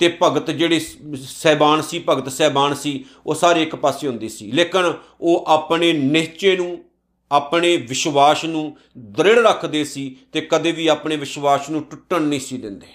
ਤੇ 0.00 0.18
ਭਗਤ 0.22 0.50
ਜਿਹੜੇ 0.50 0.80
ਸਹਿਬਾਨ 1.22 1.82
ਸੀ, 1.82 2.04
ਭਗਤ 2.08 2.32
ਸਹਿਬਾਨ 2.32 2.74
ਸੀ, 2.74 3.04
ਉਹ 3.26 3.34
ਸਾਰੇ 3.34 3.62
ਇੱਕ 3.62 3.76
ਪਾਸੇ 3.76 4.08
ਹੁੰਦੇ 4.08 4.28
ਸੀ। 4.28 4.52
ਲੇਕਿਨ 4.52 4.92
ਉਹ 5.20 5.44
ਆਪਣੇ 5.48 5.92
ਨਿਹਚੇ 5.92 6.56
ਨੂੰ, 6.56 6.84
ਆਪਣੇ 7.32 7.76
ਵਿਸ਼ਵਾਸ 7.76 8.44
ਨੂੰ 8.44 8.76
ਦ੍ਰਿੜ 8.98 9.38
ਰੱਖਦੇ 9.38 9.84
ਸੀ 9.84 10.16
ਤੇ 10.32 10.40
ਕਦੇ 10.40 10.72
ਵੀ 10.72 10.86
ਆਪਣੇ 10.86 11.16
ਵਿਸ਼ਵਾਸ 11.16 11.70
ਨੂੰ 11.70 11.82
ਟੁੱਟਣ 11.82 12.22
ਨਹੀਂ 12.22 12.40
ਸੀ 12.40 12.58
ਦਿੰਦੇ। 12.58 12.86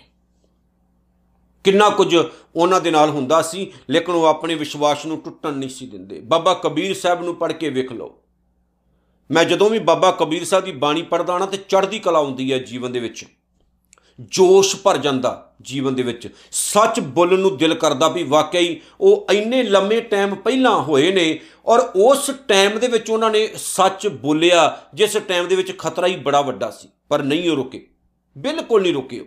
ਕਿੰਨਾ 1.63 1.89
ਕੁਝ 1.89 2.15
ਉਹਨਾਂ 2.55 2.81
ਦੇ 2.81 2.91
ਨਾਲ 2.91 3.09
ਹੁੰਦਾ 3.09 3.41
ਸੀ, 3.41 3.71
ਲੇਕਿਨ 3.89 4.15
ਉਹ 4.15 4.25
ਆਪਣੇ 4.25 4.55
ਵਿਸ਼ਵਾਸ 4.55 5.05
ਨੂੰ 5.05 5.21
ਟੁੱਟਣ 5.21 5.53
ਨਹੀਂ 5.53 5.69
ਸੀ 5.69 5.85
ਦਿੰਦੇ। 5.85 6.19
ਬਾਬਾ 6.19 6.53
ਕਬੀਰ 6.53 6.93
ਸਾਹਿਬ 6.93 7.23
ਨੂੰ 7.23 7.35
ਪੜ੍ਹ 7.35 7.53
ਕੇ 7.53 7.69
ਵੇਖ 7.69 7.91
ਲਓ। 7.91 8.19
ਮੈਂ 9.31 9.45
ਜਦੋਂ 9.45 9.69
ਵੀ 9.69 9.79
ਬਾਬਾ 9.79 10.11
ਕਬੀਰ 10.11 10.45
ਸਾਹਿਬ 10.45 10.65
ਦੀ 10.65 10.71
ਬਾਣੀ 10.71 11.01
ਪੜ੍ਹਦਾ 11.01 11.37
ਨਾ 11.37 11.45
ਤੇ 11.45 11.57
ਚੜ੍ਹਦੀ 11.57 11.99
ਕਲਾ 11.99 12.19
ਆਉਂਦੀ 12.19 12.53
ਹੈ 12.53 12.57
ਜੀਵਨ 12.57 12.91
ਦੇ 12.91 12.99
ਵਿੱਚ। 12.99 13.25
ਜੋਸ਼ 14.19 14.75
ਭਰ 14.75 14.97
ਜਾਂਦਾ 14.97 15.53
ਜੀਵਨ 15.61 15.95
ਦੇ 15.95 16.03
ਵਿੱਚ। 16.03 16.27
ਸੱਚ 16.51 16.99
ਬੋਲਣ 16.99 17.39
ਨੂੰ 17.39 17.57
ਦਿਲ 17.57 17.73
ਕਰਦਾ 17.73 18.07
ਵੀ 18.07 18.23
ਵਾਕਈ 18.23 18.81
ਉਹ 19.01 19.27
ਇੰਨੇ 19.31 19.63
ਲੰਮੇ 19.63 20.01
ਟਾਈਮ 20.01 20.35
ਪਹਿਲਾਂ 20.35 20.81
ਹੋਏ 20.81 21.11
ਨੇ 21.11 21.39
ਔਰ 21.65 21.79
ਉਸ 21.79 22.31
ਟਾਈਮ 22.47 22.79
ਦੇ 22.79 22.87
ਵਿੱਚ 22.87 23.09
ਉਹਨਾਂ 23.09 23.31
ਨੇ 23.31 23.49
ਸੱਚ 23.55 24.07
ਬੋਲਿਆ, 24.07 24.77
ਜਿਸ 24.93 25.17
ਟਾਈਮ 25.27 25.47
ਦੇ 25.47 25.55
ਵਿੱਚ 25.55 25.77
ਖਤਰਾ 25.77 26.07
ਹੀ 26.07 26.15
ਬੜਾ 26.15 26.41
ਵੱਡਾ 26.41 26.71
ਸੀ। 26.71 26.89
ਪਰ 27.09 27.23
ਨਹੀਂ 27.23 27.49
ਉਹ 27.49 27.55
ਰੁਕੇ। 27.55 27.87
ਬਿਲਕੁਲ 28.37 28.81
ਨਹੀਂ 28.81 28.93
ਰੁਕੇ 28.93 29.19
ਉਹ। 29.19 29.25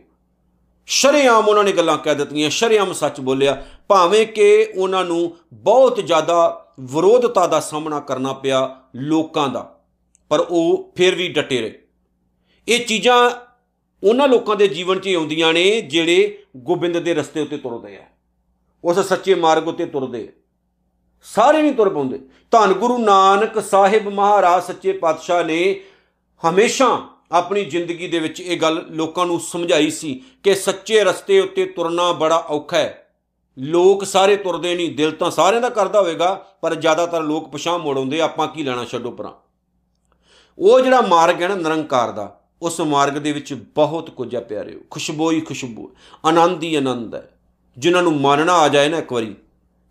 ਸ਼ਰੇਆਮ 0.87 1.49
ਉਹਨਾਂ 1.49 1.64
ਨੇ 1.64 1.73
ਗੱਲਾਂ 1.73 1.99
ਕਹਿ 1.99 2.14
ਦਿੱਤੀਆਂ, 2.14 2.50
ਸ਼ਰੇਆਮ 2.50 2.93
ਸੱਚ 2.93 3.20
ਬੋਲਿਆ। 3.20 3.64
ਭਾਵੇਂ 3.88 4.26
ਕਿ 4.26 4.73
ਉਹਨਾਂ 4.76 5.05
ਨੂੰ 5.05 5.37
ਬਹੁਤ 5.52 6.00
ਜ਼ਿਆਦਾ 6.05 6.67
ਵਿਰੋਧਤਾ 6.81 7.46
ਦਾ 7.46 7.61
ਸਾਹਮਣਾ 7.61 8.00
ਕਰਨਾ 8.00 8.32
ਪਿਆ 8.32 8.81
ਲੋਕਾਂ 8.94 9.49
ਦਾ, 9.49 9.81
ਪਰ 10.29 10.41
ਉਹ 10.41 10.93
ਫਿਰ 10.96 11.14
ਵੀ 11.14 11.29
ਡਟੇ 11.29 11.61
ਰਹੇ। 11.61 11.79
ਇਹ 12.69 12.87
ਚੀਜ਼ਾਂ 12.87 13.31
ਉਹਨਾਂ 14.04 14.28
ਲੋਕਾਂ 14.28 14.56
ਦੇ 14.56 14.68
ਜੀਵਨ 14.68 14.98
'ਚ 14.98 15.06
ਹੀ 15.06 15.14
ਆਉਂਦੀਆਂ 15.14 15.52
ਨੇ 15.52 15.80
ਜਿਹੜੇ 15.80 16.42
ਗੋਬਿੰਦ 16.56 16.98
ਦੇ 16.98 17.14
ਰਸਤੇ 17.14 17.40
ਉੱਤੇ 17.40 17.56
ਤੁਰਦੇ 17.56 17.96
ਆ। 17.96 18.04
ਉਸ 18.84 18.98
ਸੱਚੇ 18.98 19.34
ਮਾਰਗ 19.34 19.68
ਉੱਤੇ 19.68 19.86
ਤੁਰਦੇ 19.86 20.32
ਸਾਰੇ 21.22 21.62
ਨਹੀਂ 21.62 21.72
ਤੁਰ 21.72 21.88
ਪਾਉਂਦੇ। 21.88 22.20
ਧੰਨ 22.50 22.72
ਗੁਰੂ 22.72 22.98
ਨਾਨਕ 22.98 23.62
ਸਾਹਿਬ 23.62 24.08
ਮਹਾਰਾਜ 24.08 24.62
ਸੱਚੇ 24.62 24.92
ਪਾਤਸ਼ਾਹ 24.92 25.44
ਨੇ 25.44 25.80
ਹਮੇਸ਼ਾ 26.50 27.08
ਆਪਣੀ 27.32 27.64
ਜ਼ਿੰਦਗੀ 27.64 28.08
ਦੇ 28.08 28.18
ਵਿੱਚ 28.18 28.40
ਇਹ 28.40 28.60
ਗੱਲ 28.60 28.84
ਲੋਕਾਂ 28.90 29.26
ਨੂੰ 29.26 29.40
ਸਮਝਾਈ 29.40 29.90
ਸੀ 29.90 30.22
ਕਿ 30.42 30.54
ਸੱਚੇ 30.54 31.04
ਰਸਤੇ 31.04 31.40
ਉੱਤੇ 31.40 31.66
ਤੁਰਨਾ 31.66 32.12
ਬੜਾ 32.12 32.36
ਔਖਾ 32.36 32.76
ਹੈ। 32.76 33.04
ਲੋਕ 33.58 34.04
ਸਾਰੇ 34.04 34.36
ਤੁਰਦੇ 34.36 34.74
ਨਹੀਂ, 34.74 34.96
ਦਿਲ 34.96 35.10
ਤਾਂ 35.10 35.30
ਸਾਰਿਆਂ 35.30 35.60
ਦਾ 35.60 35.68
ਕਰਦਾ 35.68 36.00
ਹੋਵੇਗਾ, 36.00 36.34
ਪਰ 36.62 36.74
ਜ਼ਿਆਦਾਤਰ 36.74 37.22
ਲੋਕ 37.22 37.50
ਪਛਾਣ 37.50 37.78
ਮੋੜਉਂਦੇ 37.78 38.20
ਆਪਾਂ 38.20 38.48
ਕੀ 38.48 38.62
ਲੈਣਾ 38.62 38.84
ਛੱਡੋ 38.84 39.10
ਪਰਾਂ 39.10 39.32
ਉਹ 40.58 40.81
ਜਿਹੜਾ 40.81 41.00
ਮਾਰਗ 41.00 41.43
ਹੈ 41.43 41.48
ਨਾ 41.48 41.55
ਨਿਰੰਕਾਰ 41.55 42.12
ਦਾ 42.12 42.37
ਉਸ 42.62 42.81
ਮਾਰਗ 42.81 43.12
ਦੇ 43.12 43.32
ਵਿੱਚ 43.32 43.55
ਬਹੁਤ 43.55 44.10
ਕੁਝ 44.10 44.36
ਆ 44.36 44.41
ਪਿਆਰਿਓ 44.41 44.79
ਖੁਸ਼ਬੂ 44.91 45.31
ਹੀ 45.31 45.41
ਖੁਸ਼ਬੂ 45.41 45.91
ਆਨੰਦ 46.27 46.62
ਹੀ 46.62 46.74
ਆਨੰਦ 46.74 47.15
ਹੈ। 47.15 47.31
ਜਿਨ੍ਹਾਂ 47.79 48.03
ਨੂੰ 48.03 48.20
ਮੰਨਣਾ 48.20 48.53
ਆ 48.53 48.69
ਜਾਏ 48.69 48.88
ਨਾ 48.88 48.98
ਇੱਕ 48.98 49.12
ਵਾਰੀ, 49.12 49.34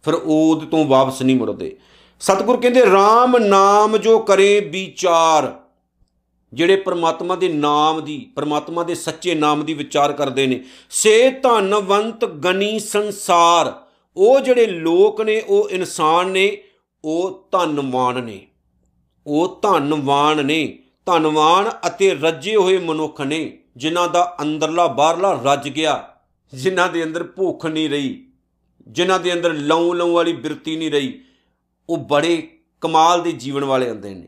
ਫਿਰ 0.03 0.13
ਉਹਦੇ 0.13 0.65
ਤੋਂ 0.65 0.85
ਵਾਪਸ 0.85 1.21
ਨਹੀਂ 1.21 1.35
ਮੁੜਦੇ। 1.35 1.77
ਸਤਿਗੁਰ 2.19 2.57
ਕਹਿੰਦੇ 2.57 2.81
RAM 2.81 3.39
ਨਾਮ 3.39 3.97
ਜੋ 3.97 4.19
ਕਰੇ 4.19 4.59
ਵਿਚਾਰ। 4.59 5.59
ਜਿਹੜੇ 6.53 6.75
ਪ੍ਰਮਾਤਮਾ 6.75 7.35
ਦੇ 7.35 7.49
ਨਾਮ 7.49 8.03
ਦੀ, 8.03 8.31
ਪ੍ਰਮਾਤਮਾ 8.35 8.83
ਦੇ 8.83 8.95
ਸੱਚੇ 8.95 9.35
ਨਾਮ 9.35 9.65
ਦੀ 9.65 9.73
ਵਿਚਾਰ 9.73 10.13
ਕਰਦੇ 10.13 10.47
ਨੇ। 10.47 10.63
ਸੇ 10.89 11.31
ਧਨਵੰਤ 11.31 12.25
ਗਨੀ 12.25 12.79
ਸੰਸਾਰ। 12.79 13.85
ਉਹ 14.17 14.39
ਜਿਹੜੇ 14.39 14.65
ਲੋਕ 14.65 15.21
ਨੇ, 15.21 15.41
ਉਹ 15.41 15.69
ਇਨਸਾਨ 15.69 16.27
ਨੇ, 16.27 16.57
ਉਹ 17.05 17.47
ਧਨਵਾਨ 17.51 18.23
ਨੇ। 18.23 18.47
ਉਹ 19.27 19.59
ਧਨਵਾਨ 19.61 20.45
ਨੇ। 20.45 20.79
ਧਨਵਾਨ 21.07 21.71
ਅਤੇ 21.87 22.15
ਰੱਜੇ 22.21 22.55
ਹੋਏ 22.55 22.77
ਮਨੁੱਖ 22.77 23.21
ਨੇ, 23.21 23.57
ਜਿਨ੍ਹਾਂ 23.77 24.09
ਦਾ 24.09 24.37
ਅੰਦਰਲਾ 24.41 24.87
ਬਾਹਰਲਾ 24.87 25.41
ਰੱਜ 25.43 25.69
ਗਿਆ, 25.69 26.13
ਜਿਨ੍ਹਾਂ 26.53 26.89
ਦੇ 26.89 27.03
ਅੰਦਰ 27.03 27.23
ਭੁੱਖ 27.23 27.65
ਨਹੀਂ 27.65 27.89
ਰਹੀ, 27.89 28.27
ਜਿਨ੍ਹਾਂ 28.87 29.19
ਦੇ 29.19 29.33
ਅੰਦਰ 29.33 29.53
ਲਉ 29.53 29.93
ਲਉ 29.93 30.13
ਵਾਲੀ 30.13 30.33
ਬਿਰਤੀ 30.33 30.77
ਨਹੀਂ 30.77 30.91
ਰਹੀ, 30.91 31.21
ਉਹ 31.89 31.97
ਬੜੇ 31.97 32.59
ਕਮਾਲ 32.81 33.21
ਦੇ 33.21 33.31
ਜੀਵਨ 33.31 33.63
ਵਾਲੇ 33.63 33.89
ਹੁੰਦੇ 33.89 34.13
ਨੇ। 34.13 34.27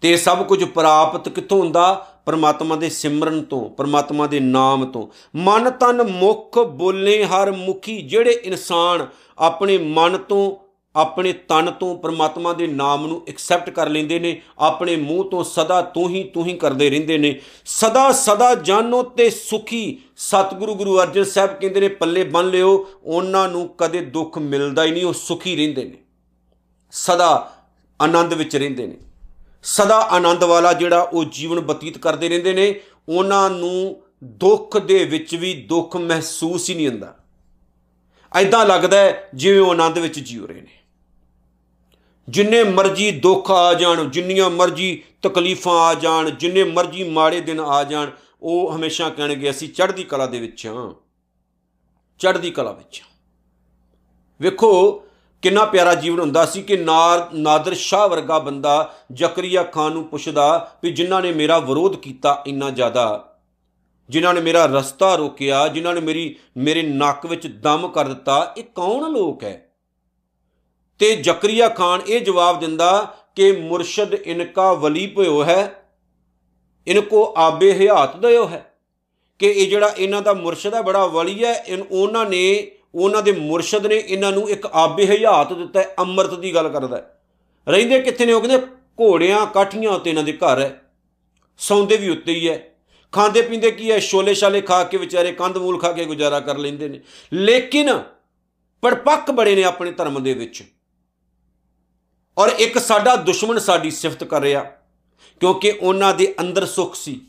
ਤੇ 0.00 0.12
ਇਹ 0.12 0.16
ਸਭ 0.16 0.46
ਕੁਝ 0.46 0.64
ਪ੍ਰਾਪਤ 0.64 1.28
ਕਿੱਥੋਂ 1.28 1.58
ਹੁੰਦਾ? 1.58 2.06
ਪਰਮਾਤਮਾ 2.26 2.76
ਦੇ 2.76 2.88
ਸਿਮਰਨ 2.88 3.42
ਤੋਂ, 3.42 3.70
ਪਰਮਾਤਮਾ 3.70 4.26
ਦੇ 4.26 4.40
ਨਾਮ 4.40 4.84
ਤੋਂ। 4.84 5.08
ਮਨ 5.36 5.70
ਤਨ 5.70 6.02
ਮੁਖ 6.02 6.58
ਬੋਲੇ 6.58 7.24
ਹਰ 7.24 7.52
ਮੁਖੀ, 7.52 8.02
ਜਿਹੜੇ 8.02 8.30
ਇਨਸਾਨ 8.30 9.06
ਆਪਣੇ 9.38 9.78
ਮਨ 9.78 10.16
ਤੋਂ 10.16 10.63
ਆਪਣੇ 10.96 11.32
ਤਨ 11.32 11.70
ਤੋਂ 11.70 11.98
ਪ੍ਰਮਾਤਮਾ 11.98 12.52
ਦੇ 12.52 12.66
ਨਾਮ 12.66 13.06
ਨੂੰ 13.06 13.22
ਐਕਸੈਪਟ 13.28 13.70
ਕਰ 13.70 13.88
ਲੈਂਦੇ 13.88 14.18
ਨੇ, 14.18 14.42
ਆਪਣੇ 14.58 14.96
ਮੂੰਹ 14.96 15.30
ਤੋਂ 15.30 15.44
ਸਦਾ 15.44 15.82
ਤੂੰ 15.82 16.08
ਹੀ 16.08 16.24
ਤੂੰ 16.24 16.46
ਹੀ 16.46 16.56
ਕਰਦੇ 16.56 16.90
ਰਹਿੰਦੇ 16.90 17.18
ਨੇ। 17.18 17.40
ਸਦਾ 17.66 18.12
ਸਦਾ 18.12 18.54
ਜਾਨੋ 18.54 19.02
ਤੇ 19.02 19.30
ਸੁਖੀ। 19.30 19.98
ਸਤਿਗੁਰੂ 20.16 20.74
ਗੁਰੂ 20.74 21.00
ਅਰਜਨ 21.00 21.24
ਸਾਹਿਬ 21.24 21.50
ਕਹਿੰਦੇ 21.50 21.80
ਨੇ, 21.80 21.88
ਪੱਲੇ 21.88 22.24
ਬੰਨ 22.24 22.48
ਲਿਓ, 22.48 22.88
ਉਹਨਾਂ 23.04 23.48
ਨੂੰ 23.48 23.74
ਕਦੇ 23.78 24.00
ਦੁੱਖ 24.00 24.38
ਮਿਲਦਾ 24.38 24.84
ਹੀ 24.84 24.90
ਨਹੀਂ, 24.90 25.04
ਉਹ 25.04 25.12
ਸੁਖੀ 25.12 25.56
ਰਹਿੰਦੇ 25.56 25.84
ਨੇ। 25.84 25.96
ਸਦਾ 26.92 27.52
ਆਨੰਦ 28.02 28.34
ਵਿੱਚ 28.34 28.56
ਰਹਿੰਦੇ 28.56 28.86
ਨੇ। 28.86 28.96
ਸਦਾ 29.62 29.96
ਆਨੰਦ 29.96 30.44
ਵਾਲਾ 30.44 30.72
ਜਿਹੜਾ 30.72 31.00
ਉਹ 31.00 31.24
ਜੀਵਨ 31.24 31.60
ਬਤੀਤ 31.60 31.98
ਕਰਦੇ 31.98 32.28
ਰਹਿੰਦੇ 32.28 32.52
ਨੇ, 32.52 32.80
ਉਹਨਾਂ 33.08 33.50
ਨੂੰ 33.50 34.02
ਦੁੱਖ 34.24 34.78
ਦੇ 34.78 35.04
ਵਿੱਚ 35.04 35.34
ਵੀ 35.34 35.54
ਦੁੱਖ 35.54 35.96
ਮਹਿਸੂਸ 35.96 36.70
ਹੀ 36.70 36.74
ਨਹੀਂ 36.74 36.88
ਹੁੰਦਾ। 36.88 37.16
ਐਦਾਂ 38.34 38.66
ਲੱਗਦਾ 38.66 38.96
ਜਿਵੇਂ 39.34 39.60
ਉਹ 39.60 39.70
ਆਨੰਦ 39.70 39.98
ਵਿੱਚ 39.98 40.20
ਜੀਉ 40.20 40.46
ਰਹੇ 40.46 40.60
ਨੇ। 40.60 40.83
ਜਿੰਨੇ 42.28 42.62
ਮਰਜ਼ੀ 42.64 43.10
ਦੁੱਖ 43.10 43.50
ਆ 43.50 43.74
ਜਾਣ, 43.74 44.04
ਜਿੰਨੀਆਂ 44.04 44.50
ਮਰਜ਼ੀ 44.50 45.02
ਤਕਲੀਫਾਂ 45.22 45.80
ਆ 45.80 45.94
ਜਾਣ, 45.94 46.30
ਜਿੰਨੇ 46.30 46.64
ਮਰਜ਼ੀ 46.64 47.04
ਮਾੜੇ 47.04 47.40
ਦਿਨ 47.40 47.60
ਆ 47.60 47.82
ਜਾਣ, 47.84 48.10
ਉਹ 48.42 48.72
ਹਮੇਸ਼ਾ 48.76 49.08
ਕਹਿਣਗੇ, 49.08 49.50
ਅਸੀਂ 49.50 49.68
ਚੜ੍ਹਦੀ 49.68 50.04
ਕਲਾ 50.04 50.26
ਦੇ 50.26 50.40
ਵਿੱਚ 50.40 50.66
ਹਾਂ 50.66 50.92
ਚੜ੍ਹਦੀ 52.20 52.50
ਕਲਾ 52.50 52.72
ਵਿੱਚ 52.72 53.02
ਹਾਂ। 53.02 53.12
ਵੇਖੋ, 54.40 54.92
ਕਿੰਨਾ 55.42 55.64
ਪਿਆਰਾ 55.64 55.94
ਜੀਵਨ 55.94 56.20
ਹੁੰਦਾ 56.20 56.44
ਸੀ 56.46 56.62
ਕਿ 56.62 56.76
ਨਾਰ, 56.76 57.28
ਨਾਦਰ 57.34 57.74
ਸ਼ਾਹ 57.74 58.08
ਵਰਗਾ 58.08 58.38
ਬੰਦਾ 58.38 58.94
ਜ਼ਕਰੀਆ 59.12 59.62
ਖਾਨ 59.62 59.92
ਨੂੰ 59.92 60.04
ਪੁੱਛਦਾ 60.04 60.76
ਵੀ 60.82 60.90
ਜਿਨ੍ਹਾਂ 60.90 61.20
ਨੇ 61.22 61.32
ਮੇਰਾ 61.32 61.58
ਵਿਰੋਧ 61.58 61.96
ਕੀਤਾ 61.96 62.42
ਇੰਨਾ 62.46 62.70
ਜ਼ਿਆਦਾ, 62.70 63.34
ਜਿਨ੍ਹਾਂ 64.10 64.34
ਨੇ 64.34 64.40
ਮੇਰਾ 64.40 64.64
ਰਸਤਾ 64.66 65.14
ਰੋਕਿਆ, 65.14 65.66
ਜਿਨ੍ਹਾਂ 65.68 65.94
ਨੇ 65.94 66.00
ਮੇਰੀ, 66.00 66.34
ਮੇਰੇ 66.56 66.82
ਨੱਕ 66.82 67.26
ਵਿੱਚ 67.26 67.46
ਦਮ 67.46 67.86
ਕਰ 67.88 68.08
ਦਿੱਤਾ, 68.08 68.54
ਇਹ 68.58 68.64
ਕੌਣ 68.64 69.10
ਲੋਕ 69.10 69.44
ਹੈ 69.44 69.60
ਤੇ 70.98 71.16
ਜ਼ਕਰੀਆ 71.16 71.68
ਖਾਨ 71.68 72.00
ਇਹ 72.06 72.20
ਜਵਾਬ 72.20 72.60
ਦਿੰਦਾ 72.60 73.16
ਕਿ 73.36 73.52
ਮੁਰਸ਼ਦ 73.52 74.14
ਇਨਕਾ 74.14 74.72
ਵਲੀ 74.72 75.06
ਭਇਓ 75.06 75.44
ਹੈ, 75.44 75.90
ਇਨਕੋ 76.86 77.34
ਆਬੇ 77.36 77.72
ਹਯਾਤ 77.72 78.16
ਦਇਓ 78.16 78.48
ਹੈ। 78.48 78.70
ਕਿ 79.38 79.46
ਇਹ 79.46 79.70
ਜਿਹੜਾ 79.70 79.94
ਇਹਨਾਂ 79.98 80.22
ਦਾ 80.22 80.32
ਮੁਰਸ਼ਦ 80.32 80.74
ਹੈ, 80.74 80.82
ਬੜਾ 80.82 81.06
ਵਲੀ 81.06 81.44
ਹੈ, 81.44 81.64
ਇਨ 81.66 81.84
ਉਹਨਾਂ 81.90 82.26
ਨੇ, 82.26 82.70
ਉਹਨਾਂ 82.94 83.22
ਦੇ 83.22 83.32
ਮੁਰਸ਼ਦ 83.32 83.86
ਨੇ 83.86 84.04
ਇਹਨਾਂ 84.08 84.32
ਨੂੰ 84.32 84.50
ਇੱਕ 84.50 84.66
ਆਬੇ 84.66 85.06
ਹਯਾਤ 85.06 85.52
ਦਿੱਤਾ 85.52 85.80
ਹੈ, 85.80 85.94
ਅੰਮ੍ਰਿਤ 85.98 86.34
ਦੀ 86.34 86.54
ਗੱਲ 86.54 86.68
ਕਰਦਾ 86.68 86.96
ਹੈ। 86.96 87.20
ਰਹਿੰਦੇ 87.68 88.00
ਕਿੱਥੇ 88.00 88.26
ਨੇ 88.26 88.32
ਉਹ 88.32 88.40
ਕਹਿੰਦੇ, 88.40 88.66
ਘੋੜਿਆਂ 89.00 89.46
ਕਾਠੀਆਂ 89.46 89.90
ਉੱਤੇ 89.90 90.10
ਇਹਨਾਂ 90.10 90.22
ਦੇ 90.22 90.32
ਘਰ 90.32 90.60
ਹੈ। 90.60 90.80
ਸੌਂਦੇ 91.58 91.96
ਵੀ 91.96 92.08
ਉੱਤੇ 92.08 92.32
ਹੀ 92.32 92.48
ਹੈ। 92.48 92.74
ਖਾਂਦੇ 93.12 93.42
ਪੀਂਦੇ 93.42 93.70
ਕੀ 93.70 93.92
ਹੈ? 93.92 93.98
ਛੋਲੇ 93.98 94.34
ਛਾਲੇ 94.34 94.60
ਖਾ 94.60 94.84
ਕੇ 94.84 94.96
ਵਿਚਾਰੇ 94.96 95.32
ਕੰਦ 95.32 95.56
ਮੂਲ 95.56 95.78
ਖਾ 95.78 95.92
ਕੇ 95.92 96.04
ਗੁਜ਼ਾਰਾ 96.04 96.40
ਕਰ 96.40 96.58
ਲੈਂਦੇ 96.58 96.88
ਨੇ। 96.88 97.00
ਲੇਕਿਨ 97.32 98.02
ਪਰਪੱਕ 98.82 99.30
ਬੜੇ 99.30 99.54
ਨੇ 99.54 99.64
ਆਪਣੇ 99.64 99.90
ਧਰਮ 99.90 100.22
ਦੇ 100.22 100.34
ਵਿੱਚ। 100.34 100.62
ਔਰ 102.38 102.48
ਇੱਕ 102.48 102.78
ਸਾਡਾ 102.78 103.16
ਦੁਸ਼ਮਣ 103.16 103.58
ਸਾਡੀ 103.58 103.90
ਸਿਫਤ 103.90 104.24
ਕਰ 104.24 104.40
ਰਿਹਾ, 104.40 104.62
ਕਿਉਂਕਿ 105.40 105.70
ਉਹਨਾਂ 105.80 106.14
ਦੇ 106.14 106.34
ਅੰਦਰ 106.40 106.66
ਸੁੱਖ 106.66 106.94
ਸੀ। 106.94 107.20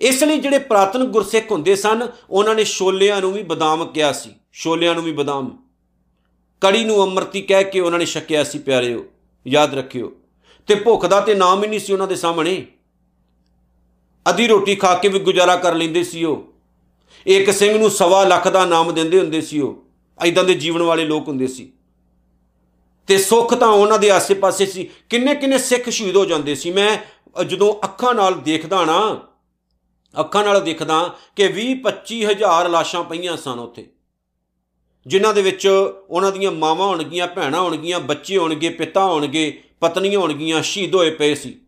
ਇਸ 0.00 0.22
ਲਈ 0.24 0.38
ਜਿਹੜੇ 0.38 0.58
ਪ੍ਰਾਤਨ 0.58 1.04
ਗੁਰਸਿੱਖ 1.04 1.50
ਹੁੰਦੇ 1.52 1.76
ਸਨ, 1.76 2.08
ਉਹਨਾਂ 2.30 2.54
ਨੇ 2.54 2.64
ਛੋਲਿਆਂ 2.64 3.20
ਨੂੰ 3.20 3.32
ਵੀ 3.32 3.42
ਬਦਾਮ 3.42 3.84
ਕਿਹਾ 3.86 4.12
ਸੀ। 4.12 4.30
ਛੋਲਿਆਂ 4.52 4.94
ਨੂੰ 4.94 5.02
ਵੀ 5.04 5.12
ਬਦਾਮ। 5.12 5.50
ਕੜੀ 6.62 6.84
ਨੂੰ 6.84 7.02
ਅੰਮ੍ਰਿਤੀ 7.02 7.42
ਕਹਿ 7.42 7.64
ਕੇ 7.64 7.80
ਉਹਨਾਂ 7.80 7.98
ਨੇ 7.98 8.06
ਛਕਿਆ 8.06 8.44
ਸੀ, 8.44 8.58
ਪਿਆਰਿਓ, 8.58 9.04
ਯਾਦ 9.46 9.74
ਰੱਖਿਓ। 9.74 10.12
ਤੇ 10.68 10.74
ਭੁੱਖ 10.74 11.06
ਦਾ 11.06 11.20
ਤੇ 11.20 11.34
ਨਾਮ 11.34 11.62
ਹੀ 11.64 11.68
ਨਹੀਂ 11.68 11.80
ਸੀ 11.80 11.92
ਉਹਨਾਂ 11.92 12.06
ਦੇ 12.06 12.16
ਸਾਹਮਣੇ। 12.16 12.64
ਅੱਧੀ 14.26 14.46
ਰੋਟੀ 14.46 14.74
ਖਾ 14.74 14.94
ਕੇ 14.94 15.08
ਵੀ 15.08 15.18
ਗੁਜ਼ਾਰਾ 15.18 15.56
ਕਰ 15.56 15.74
ਲੈਂਦੇ 15.74 16.04
ਸੀ 16.04 16.24
ਉਹ। 16.24 16.52
ਇੱਕ 17.26 17.50
ਸਿੰਘ 17.50 17.78
ਨੂੰ 17.78 17.90
ਸਵਾ 17.90 18.24
ਲੱਖ 18.24 18.48
ਦਾ 18.48 18.64
ਨਾਮ 18.66 18.94
ਦਿੰਦੇ 18.94 19.18
ਹੁੰਦੇ 19.18 19.40
ਸੀ 19.40 19.60
ਉਹ। 19.60 19.82
ਐਦਾਂ 20.18 20.44
ਦੇ 20.44 20.54
ਜੀਵਨ 20.54 20.82
ਵਾਲੇ 20.82 21.04
ਲੋਕ 21.04 21.28
ਹੁੰਦੇ 21.28 21.46
ਸੀ। 21.46 21.72
ਤੇ 23.06 23.18
ਸੁੱਖ 23.18 23.54
ਤਾਂ 23.54 23.68
ਉਹਨਾਂ 23.68 23.98
ਦੇ 23.98 24.10
ਆਸੇ-ਪਾਸੇ 24.10 24.66
ਸੀ। 24.66 24.90
ਕਿੰਨੇ 25.10 25.34
ਕਿੰਨੇ 25.34 25.58
ਸਿੱਖ 25.58 25.88
ਸ਼ਹੀਦ 25.88 26.16
ਹੋ 26.16 26.24
ਜਾਂਦੇ 26.24 26.54
ਸੀ। 26.54 26.70
ਮੈਂ 26.70 26.98
ਅ, 27.40 27.42
ਜਦੋਂ 27.42 27.74
ਅੱਖਾਂ 27.84 28.14
ਨਾਲ 28.14 28.34
ਦੇਖਦਾ 28.34 28.84
ਨਾ 28.84 29.20
ਅੱਖਾਂ 30.20 30.44
ਨਾਲ 30.44 30.64
ਦੇਖਦਾ 30.64 31.16
ਕਿ 31.36 31.48
20 31.48 31.74
25 31.74 32.24
ਹਜ਼ਾਰ 32.24 32.68
ਲਾਸ਼ਾਂ 32.68 33.04
ਪਈਆਂ 33.04 33.36
ਸਨ 33.36 33.58
ਉੱਥੇ। 33.58 33.86
ਜਿਨ੍ਹਾਂ 35.06 35.34
ਦੇ 35.34 35.42
ਵਿੱਚ 35.42 35.66
ਉਹਨਾਂ 36.08 36.32
ਦੀਆਂ 36.32 36.52
ਮਾਵਾਂ 36.52 36.86
ਹੋਣਗੀਆਂ 36.86 37.26
ਭੈਣਾਂ 37.26 37.60
ਹੋਣਗੀਆਂ 37.60 38.00
ਬੱਚੇ 38.00 38.36
ਹੋਣਗੇ 38.36 38.68
ਪਿਤਾ 38.68 39.04
ਹੋਣਗੇ 39.04 39.62
ਪਤਨੀਆਂ 39.80 40.18
ਹੋਣਗੀਆਂ 40.18 40.62
ਸ਼ਹੀਦ 40.62 40.94
ਹੋਏ 40.94 41.10
ਪਏ 41.10 41.34
ਸੀ। 41.34 41.60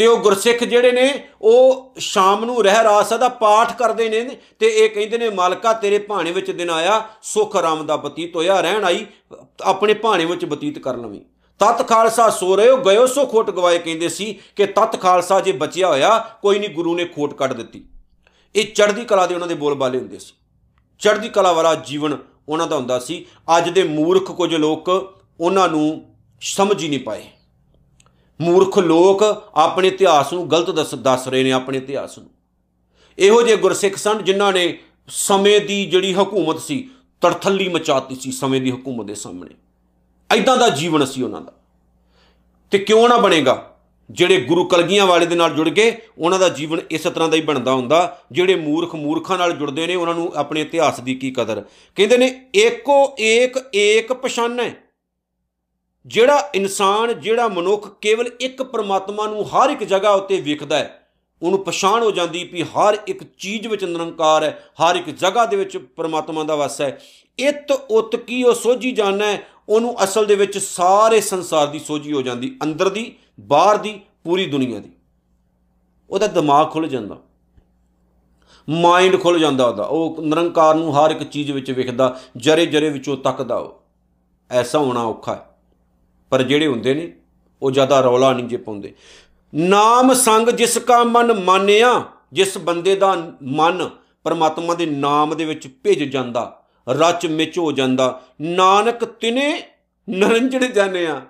ਤੇ 0.00 0.06
ਉਹ 0.06 0.18
ਗੁਰਸਿੱਖ 0.18 0.62
ਜਿਹੜੇ 0.64 0.92
ਨੇ, 0.92 1.22
ਉਹ 1.42 1.94
ਸ਼ਾਮ 1.98 2.44
ਨੂੰ 2.44 2.62
ਰਹਿ 2.64 2.84
ਰਾਸ 2.84 3.12
ਦਾ 3.12 3.28
ਪਾਠ 3.28 3.76
ਕਰਦੇ 3.78 4.08
ਨੇ 4.08 4.36
ਤੇ 4.58 4.66
ਇਹ 4.66 4.88
ਕਹਿੰਦੇ 4.90 5.18
ਨੇ, 5.18 5.28
ਮਾਲਕਾ 5.30 5.72
ਤੇਰੇ 5.72 5.98
ਭਾਣੇ 5.98 6.30
ਵਿੱਚ 6.32 6.50
ਦਿਨ 6.50 6.70
ਆਇਆ, 6.70 7.02
ਸੁਖ 7.22 7.56
ਆਰਾਮ 7.56 7.86
ਦਾ 7.86 7.96
ਬਤੀਤ 7.96 8.36
ਹੋਇਆ, 8.36 8.60
ਰਹਿਣ 8.60 8.84
ਆਈ, 8.84 9.06
ਆਪਣੇ 9.62 9.94
ਭਾਣੇ 9.94 10.24
ਵਿੱਚ 10.24 10.44
ਬਤੀਤ 10.44 10.78
ਕਰ 10.78 10.96
ਲਵੀਂ। 10.96 11.20
ਤਤ 11.60 11.88
ਖਾਲਸਾ 11.88 12.28
ਸੋ 12.30 12.56
ਰਹੇ 12.56 12.70
ਹੋ 12.70 12.76
ਗਇਓ 12.76 13.06
ਸੋ 13.06 13.26
ਖੋਟ 13.26 13.50
ਗਵਾਏ 13.50 13.78
ਕਹਿੰਦੇ 13.78 14.08
ਸੀ 14.08 14.40
ਕਿ 14.56 14.66
ਤਤ 14.66 15.00
ਖਾਲਸਾ 15.00 15.40
ਜੇ 15.40 15.52
ਬਚਿਆ 15.52 15.88
ਹੋਇਆ, 15.88 16.18
ਕੋਈ 16.42 16.58
ਨਹੀਂ 16.58 16.70
ਗੁਰੂ 16.70 16.94
ਨੇ 16.94 17.04
ਖੋਟ 17.04 17.34
ਕੱਢ 17.34 17.52
ਦਿੱਤੀ। 17.52 17.84
ਇਹ 18.54 18.64
ਚੜ੍ਹਦੀ 18.64 19.04
ਕਲਾ 19.04 19.26
ਦੇ 19.26 19.34
ਉਹਨਾਂ 19.34 19.48
ਦੇ 19.48 19.54
ਬੋਲ 19.54 19.74
ਬਾਲੇ 19.74 19.98
ਹੁੰਦੇ 19.98 20.18
ਸੀ। 20.18 20.32
ਚੜ੍ਹਦੀ 20.98 21.28
ਕਲਾ 21.28 21.52
ਵਾਲਾ 21.52 21.74
ਜੀਵਨ 21.74 22.16
ਉਹਨਾਂ 22.48 22.66
ਦਾ 22.66 22.76
ਹੁੰਦਾ 22.76 22.98
ਸੀ। 22.98 23.26
ਅੱਜ 23.56 23.68
ਦੇ 23.68 23.82
ਮੂਰਖ 23.82 24.32
ਕੁਝ 24.32 24.54
ਲੋਕ 24.54 24.88
ਉਹਨਾਂ 25.40 25.68
ਨੂੰ 25.68 26.14
ਸਮਝ 26.40 26.82
ਹੀ 26.82 26.88
ਨਹੀਂ 26.88 27.00
ਪਾਏ। 27.00 27.24
ਮੂਰਖ 28.40 28.78
ਲੋਕ 28.78 29.24
ਆਪਣੇ 29.54 29.88
ਇਤਿਹਾਸ 29.88 30.32
ਨੂੰ 30.32 30.50
ਗਲਤ 30.50 30.70
ਦੱਸ 30.70 30.94
ਦੱਸ 30.94 31.28
ਰਹੇ 31.28 31.42
ਨੇ, 31.42 31.52
ਆਪਣੇ 31.52 31.78
ਇਤਿਹਾਸ 31.78 32.18
ਨੂੰ। 32.18 32.30
ਇਹੋ 33.18 33.42
ਜਿਹੇ 33.42 33.56
ਗੁਰਸਿੱਖ 33.56 33.96
ਸਨ 33.96 34.24
ਜਿਨ੍ਹਾਂ 34.24 34.52
ਨੇ 34.52 34.78
ਸਮੇਂ 35.08 35.60
ਦੀ 35.60 35.86
ਜਿਹੜੀ 35.86 36.14
ਹਕੂਮਤ 36.14 36.60
ਸੀ 36.60 36.90
ਤੜਥੱਲੀ 37.20 37.68
ਮਚਾਤੀ 37.68 38.14
ਸੀ 38.14 38.32
ਸਮੇਂ 38.32 38.60
ਦੀ 38.60 38.70
ਹਕੂਮਤ 38.70 39.06
ਦੇ 39.06 39.14
ਸਾਹਮਣੇ। 39.14 39.54
ਐਦਾਂ 40.30 40.56
ਦਾ 40.56 40.68
ਜੀਵਨ 40.68 41.04
ਸੀ 41.04 41.22
ਉਹਨਾਂ 41.22 41.40
ਦਾ। 41.40 41.52
ਤੇ 42.70 42.78
ਕਿਉਂ 42.78 43.08
ਨਾ 43.08 43.16
ਬਣੇਗਾ? 43.16 43.66
ਜਿਹੜੇ 44.10 44.40
ਗੁਰੂ 44.40 44.64
ਕਲਗੀਆਂ 44.64 45.06
ਵਾਲੇ 45.06 45.26
ਦੇ 45.26 45.34
ਨਾਲ 45.34 45.50
ਜੁੜ 45.50 45.68
ਗਏ, 45.68 45.96
ਉਹਨਾਂ 46.18 46.38
ਦਾ 46.38 46.48
ਜੀਵਨ 46.48 46.80
ਇਸ 46.90 47.02
ਤਰ੍ਹਾਂ 47.02 47.28
ਦਾ 47.28 47.36
ਹੀ 47.36 47.40
ਬਣਦਾ 47.40 47.72
ਹੁੰਦਾ, 47.72 48.18
ਜਿਹੜੇ 48.32 48.54
ਮੂਰਖ 48.54 48.94
ਮੂਰਖਾਂ 48.94 49.38
ਨਾਲ 49.38 49.52
ਜੁੜਦੇ 49.52 49.86
ਨੇ, 49.86 49.94
ਉਹਨਾਂ 49.94 50.14
ਨੂੰ 50.14 50.32
ਆਪਣੇ 50.36 50.60
ਇਤਿਹਾਸ 50.60 51.00
ਦੀ 51.00 51.14
ਕੀ 51.14 51.30
ਕਦਰ। 51.30 51.64
ਕਹਿੰਦੇ 51.96 52.18
ਨੇ, 52.18 52.46
ਏਕੋ 52.56 53.16
ਏਕ 53.20 53.56
ਏਕ 53.74 54.12
ਪਛਾਨੈ। 54.12 54.70
ਜਿਹੜਾ 56.06 56.50
ਇਨਸਾਨ, 56.54 57.20
ਜਿਹੜਾ 57.20 57.48
ਮਨੁੱਖ 57.48 57.98
ਕੇਵਲ 58.00 58.30
ਇੱਕ 58.40 58.62
ਪਰਮਾਤਮਾ 58.62 59.26
ਨੂੰ 59.26 59.44
ਹਰ 59.48 59.70
ਇੱਕ 59.70 59.84
ਜਗ੍ਹਾ 59.84 60.10
ਉੱਤੇ 60.10 60.40
ਵੇਖਦਾ 60.40 60.76
ਹੈ, 60.76 61.08
ਉਹਨੂੰ 61.42 61.64
ਪਛਾਣ 61.64 62.02
ਹੋ 62.02 62.10
ਜਾਂਦੀ 62.10 62.44
ਵੀ 62.44 62.62
ਹਰ 62.62 62.98
ਇੱਕ 63.06 63.24
ਚੀਜ਼ 63.38 63.66
ਵਿੱਚ 63.66 63.84
ਨਿਰੰਕਾਰ 63.84 64.42
ਹੈ, 64.42 64.64
ਹਰ 64.82 64.96
ਇੱਕ 64.96 65.10
ਜਗ੍ਹਾ 65.10 65.46
ਦੇ 65.46 65.56
ਵਿੱਚ 65.56 65.76
ਪਰਮਾਤਮਾ 65.76 66.44
ਦਾ 66.44 66.56
ਵਾਸ 66.56 66.80
ਹੈ। 66.80 67.00
ਇਤ 67.38 67.72
ਉਤ 67.72 68.16
ਕੀ 68.16 68.42
ਉਹ 68.42 68.54
ਸੋਝੀ 68.54 68.92
ਜਾਣਾ 68.92 69.26
ਹੈ, 69.26 69.42
ਉਹਨੂੰ 69.68 70.04
ਅਸਲ 70.04 70.26
ਦੇ 70.26 70.34
ਵਿੱਚ 70.34 70.58
ਸਾਰੇ 70.58 71.20
ਸੰਸਾਰ 71.20 71.66
ਦੀ 71.66 71.78
ਸੋਝੀ 71.78 72.12
ਹੋ 72.12 72.22
ਜਾਂਦੀ, 72.22 72.58
ਅੰਦਰ 72.62 72.88
ਦੀ, 72.88 73.16
ਬਾਹਰ 73.40 73.76
ਦੀ, 73.76 74.00
ਪੂਰੀ 74.24 74.46
ਦੁਨੀਆ 74.46 74.78
ਦੀ। 74.78 74.90
ਉਹਦਾ 76.10 76.26
ਦਿਮਾਗ 76.26 76.70
ਖੁੱਲ 76.70 76.86
ਜਾਂਦਾ। 76.86 77.16
ਮਾਈਂਡ 78.68 79.20
ਖੁੱਲ 79.20 79.38
ਜਾਂਦਾ 79.38 79.66
ਉਹਦਾ। 79.66 79.84
ਉਹ 79.84 80.16
ਨਿਰੰਕਾਰ 80.20 80.74
ਨੂੰ 80.74 80.96
ਹਰ 80.96 81.10
ਇੱਕ 81.10 81.22
ਚੀਜ਼ 81.22 81.52
ਵਿੱਚ 81.52 81.70
ਵੇਖਦਾ 81.70 82.20
ਜਰੇ 82.36 82.66
ਜਰੇ 82.66 82.90
ਵਿੱਚੋਂ 82.90 83.16
ਤੱਕਦਾ 83.16 83.56
ਉਹ। 83.56 83.82
ਐਸਾ 84.50 84.78
ਹੋਣਾ 84.78 85.02
ਔਖਾ 85.02 85.34
ਹੈ। 85.34 85.49
ਪਰ 86.30 86.42
ਜਿਹੜੇ 86.42 86.66
ਹੁੰਦੇ 86.66 86.94
ਨੇ, 86.94 87.12
ਉਹ 87.62 87.70
ਜ਼ਿਆਦਾ 87.70 88.00
ਰੌਲਾ 88.00 88.32
ਨਹੀਂ 88.32 88.46
ਜੇ 88.46 88.56
ਪਾਉਂਦੇ। 88.56 88.94
ਨਾਮ 89.54 90.14
ਸੰਗ 90.14 90.48
ਜਿਸ 90.48 90.78
ਕਾ 90.78 91.04
ਮਨ 91.04 91.44
ਮਾਨਿਆ, 91.44 92.04
ਜਿਸ 92.32 92.58
ਬੰਦੇ 92.58 92.96
ਦਾ 92.96 93.32
ਮਨ 93.42 93.90
ਪਰਮਾਤਮਾ 94.24 94.74
ਦੇ 94.74 94.86
ਨਾਮ 94.86 95.36
ਦੇ 95.36 95.44
ਵਿੱਚ 95.44 95.68
ਭਿੱਜ 95.82 96.04
ਜਾਂਦਾ, 96.04 96.62
ਰਚ 96.88 97.26
ਮਿਚ 97.26 97.58
ਹੋ 97.58 97.72
ਜਾਂਦਾ, 97.72 98.22
ਨਾਨਕ 98.40 99.04
ਤਿਨੇ 99.04 99.62
ਨਰੰਜਣ 100.10 100.66
ਜਾਣਿਆ। 100.66 101.22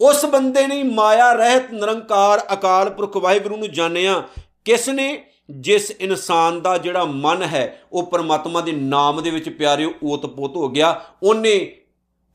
ਉਸ 0.00 0.24
ਬੰਦੇ 0.24 0.66
ਨੇ 0.66 0.82
ਮਾਇਆ 0.82 1.32
ਰਹਿਤ 1.32 1.72
ਨਿਰੰਕਾਰ 1.72 2.46
ਅਕਾਲ 2.52 2.90
ਪੁਰਖ 2.90 3.16
ਵਾਹਿਗੁਰੂ 3.16 3.56
ਨੂੰ 3.56 3.72
ਜਾਣਿਆ, 3.72 4.22
ਕਿਸ 4.64 4.88
ਨੇ? 4.88 5.26
ਜਿਸ 5.50 5.90
ਇਨਸਾਨ 6.00 6.60
ਦਾ 6.60 6.78
ਜਿਹੜਾ 6.78 7.04
ਮਨ 7.04 7.42
ਹੈ, 7.42 7.82
ਉਹ 7.92 8.02
ਪਰਮਾਤਮਾ 8.06 8.60
ਦੇ 8.60 8.72
ਨਾਮ 8.72 9.22
ਦੇ 9.22 9.30
ਵਿੱਚ 9.30 9.48
ਪਿਆਰਿਓ 9.48 9.92
ਓਤ-ਪੋਤ 10.04 10.56
ਹੋ 10.56 10.68
ਗਿਆ, 10.68 11.04
ਉਹਨੇ 11.22 11.76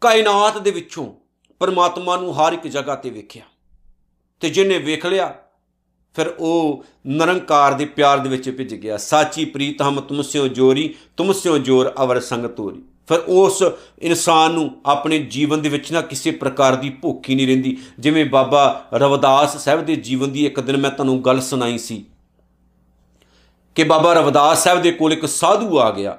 ਕਾਇਨਾਤ 0.01 0.57
ਦੇ 0.57 0.71
ਵਿੱਚੋਂ 0.71 1.13
ਪਰਮਾਤਮਾ 1.59 2.17
ਨੂੰ 2.17 2.33
ਹਰ 2.37 2.53
ਇੱਕ 2.53 2.67
ਜਗ੍ਹਾ 2.67 2.95
ਤੇ 2.95 3.09
ਵੇਖਿਆ। 3.09 3.43
ਤੇ 4.39 4.49
ਜਿਹਨੇ 4.49 4.77
ਵੇਖ 4.77 5.05
ਲਿਆ, 5.05 5.35
ਫਿਰ 6.13 6.27
ਉਹ 6.27 6.83
ਨਿਰੰਕਾਰ 7.07 7.73
ਦੇ 7.73 7.85
ਪਿਆਰ 7.85 8.19
ਦੇ 8.19 8.29
ਵਿੱਚ 8.29 8.49
ਭਿੱਜ 8.49 8.75
ਗਿਆ। 8.75 8.97
ਸਾਚੀ 8.97 9.45
ਪ੍ਰੀਤ 9.45 9.81
ਹਮ 9.81 10.01
ਤੁਮਸਿਓ 10.01 10.47
ਜੋਰੀ 10.47 10.95
ਤੁਮਸਿਓ 11.17 11.57
ਜੋਰ 11.57 11.93
ਅਵਰ 12.03 12.19
ਸੰਗ 12.19 12.45
ਤੋਰੀ। 12.45 12.83
ਫਿਰ 13.07 13.19
ਉਸ 13.19 13.63
ਇਨਸਾਨ 14.01 14.51
ਨੂੰ 14.51 14.81
ਆਪਣੇ 14.85 15.19
ਜੀਵਨ 15.19 15.61
ਦੇ 15.61 15.69
ਵਿੱਚ 15.69 15.91
ਨਾ 15.91 16.01
ਕਿਸੇ 16.01 16.31
ਪ੍ਰਕਾਰ 16.31 16.75
ਦੀ 16.75 16.89
ਭੁੱਖ 16.89 17.29
ਹੀ 17.29 17.35
ਨਹੀਂ 17.35 17.47
ਰਹਿੰਦੀ। 17.47 17.77
ਜਿਵੇਂ 17.99 18.25
ਬਾਬਾ 18.25 18.87
ਰਵਿਦਾਸ 18.93 19.57
ਸਾਹਿਬ 19.57 19.85
ਦੇ 19.85 19.95
ਜੀਵਨ 19.95 20.31
ਦੀ 20.31 20.45
ਇੱਕ 20.45 20.59
ਦਿਨ 20.59 20.77
ਮੈਂ 20.77 20.91
ਤੁਹਾਨੂੰ 20.91 21.25
ਗੱਲ 21.25 21.41
ਸੁਣਾਈ 21.41 21.77
ਸੀ 21.77 22.05
ਕਿ 23.75 23.83
ਬਾਬਾ 23.83 24.13
ਰਵਿਦਾਸ 24.13 24.63
ਸਾਹਿਬ 24.63 24.81
ਦੇ 24.81 24.91
ਕੋਲ 24.91 25.13
ਇੱਕ 25.13 25.25
ਸਾਧੂ 25.25 25.79
ਆ 25.79 25.91
ਗਿਆ। 25.91 26.17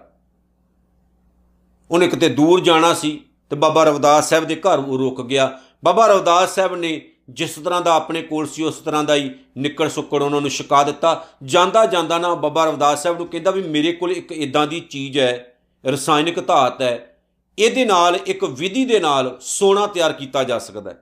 ਉਹਨੇ 1.90 2.08
ਕਿਤੇ 2.08 2.28
ਦੂਰ 2.28 2.60
ਜਾਣਾ 2.60 2.94
ਸੀ। 2.94 3.20
ਤੇ 3.50 3.56
ਬਾਬਾ 3.56 3.84
ਰਵਿਦਾਸ 3.84 4.28
ਸਾਹਿਬ 4.30 4.44
ਦੇ 4.44 4.56
ਘਰ 4.56 4.78
ਉਹ 4.78 4.98
ਰੁਕ 4.98 5.26
ਗਿਆ। 5.26 5.58
ਬਾਬਾ 5.84 6.06
ਰਵਿਦਾਸ 6.06 6.54
ਸਾਹਿਬ 6.54 6.74
ਨੇ 6.76 7.00
ਜਿਸ 7.30 7.54
ਤਰ੍ਹਾਂ 7.54 7.80
ਦਾ 7.80 7.94
ਆਪਣੇ 7.94 8.22
ਕੋਲ 8.22 8.46
ਸੀ, 8.46 8.62
ਉਸ 8.62 8.78
ਤਰ੍ਹਾਂ 8.78 9.04
ਦਾ 9.04 9.14
ਹੀ 9.14 9.30
ਨਿੱਕੜ 9.58 9.88
ਸੁੱਕੜ 9.88 10.22
ਉਹਨਾਂ 10.22 10.40
ਨੂੰ 10.40 10.50
ਛਕਾ 10.50 10.82
ਦਿੱਤਾ। 10.82 11.24
ਜਾਂਦਾ 11.42 11.86
ਜਾਂਦਾ 11.86 12.18
ਨਾ 12.18 12.34
ਬਾਬਾ 12.34 12.64
ਰਵਿਦਾਸ 12.64 13.02
ਸਾਹਿਬ 13.02 13.18
ਨੂੰ 13.18 13.26
ਕਹਿੰਦਾ 13.26 13.50
ਵੀ 13.50 13.62
ਮੇਰੇ 13.62 13.92
ਕੋਲ 13.92 14.12
ਇੱਕ 14.12 14.32
ਇਦਾਂ 14.32 14.66
ਦੀ 14.66 14.80
ਚੀਜ਼ 14.80 15.18
ਹੈ, 15.18 15.56
ਰਸਾਇਣਿਕ 15.84 16.46
ਧਾਤ 16.46 16.82
ਹੈ। 16.82 17.16
ਇਹਦੇ 17.58 17.84
ਨਾਲ, 17.84 18.18
ਇੱਕ 18.26 18.44
ਵਿਧੀ 18.44 18.84
ਦੇ 18.84 18.98
ਨਾਲ 19.00 19.36
ਸੋਨਾ 19.40 19.86
ਤਿਆਰ 19.86 20.12
ਕੀਤਾ 20.12 20.44
ਜਾ 20.44 20.58
ਸਕਦਾ 20.58 20.90
ਹੈ। 20.90 20.96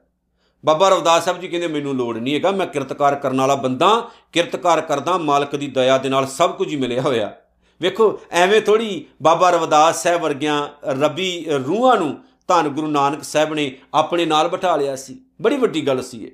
ਬਾਬਾ 0.65 0.89
ਰਵਿਦਾਸ 0.89 1.25
ਸਾਹਿਬ 1.25 1.41
ਜੀ 1.41 1.49
ਕਹਿੰਦੇ, 1.49 1.67
ਮੈਨੂੰ 1.67 1.97
ਲੋੜ 1.97 2.17
ਨਹੀਂ 2.19 2.35
ਹੈਗਾ, 2.35 2.51
ਮੈਂ 2.51 2.67
ਕਿਰਤਕਾਰ 2.67 3.15
ਕਰਨ 3.15 3.41
ਵਾਲਾ 3.41 3.55
ਬੰਦਾ, 3.55 4.11
ਕਿਰਤਕਾਰ 4.33 4.81
ਕਰਦਾ, 4.81 5.19
ਮਾਲਕ 5.19 5.57
ਦੀ 5.57 5.67
ਦਇਆ 5.67 5.99
ਦੇ 5.99 6.09
ਨਾਲ 6.09 6.27
ਸਭ 6.27 6.57
ਕੁਝ 6.57 6.69
ਹੀ 6.69 6.77
ਮਿਲਿਆ 6.77 7.01
ਹੋਇਆ। 7.01 7.33
ਵੇਖੋ, 7.81 8.21
ਐਵੇਂ 8.31 8.61
ਥੋੜੀ 8.61 9.05
ਬਾਬਾ 9.23 9.51
ਰਵਿਦਾਸ 9.51 10.03
ਸਾਹਿਬ 10.03 10.23
ਵਰਗਿਆਂ 10.23 10.69
ਰੱਬੀ 11.01 11.47
ਰੂਹਾਂ 11.67 11.97
ਨੂੰ 11.97 12.17
ਧੰਨ 12.49 12.69
ਗੁਰੂ 12.69 12.87
ਨਾਨਕ 12.87 13.25
ਸਾਹਿਬ 13.25 13.55
ਨੇ 13.55 13.79
ਆਪਣੇ 13.95 14.27
ਨਾਲ 14.27 14.49
ਬਿਠਾ 14.49 14.77
ਲਿਆ 14.77 14.97
ਸੀ। 14.97 15.21
ਬੜੀ 15.43 15.57
ਵੱਡੀ 15.57 15.87
ਗੱਲ 15.87 16.03
ਸੀ 16.03 16.25
ਇਹ। 16.25 16.31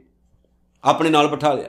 ਆਪਣੇ 0.84 1.10
ਨਾਲ 1.10 1.26
ਬਿਠਾ 1.26 1.52
ਲਿਆ। 1.52 1.68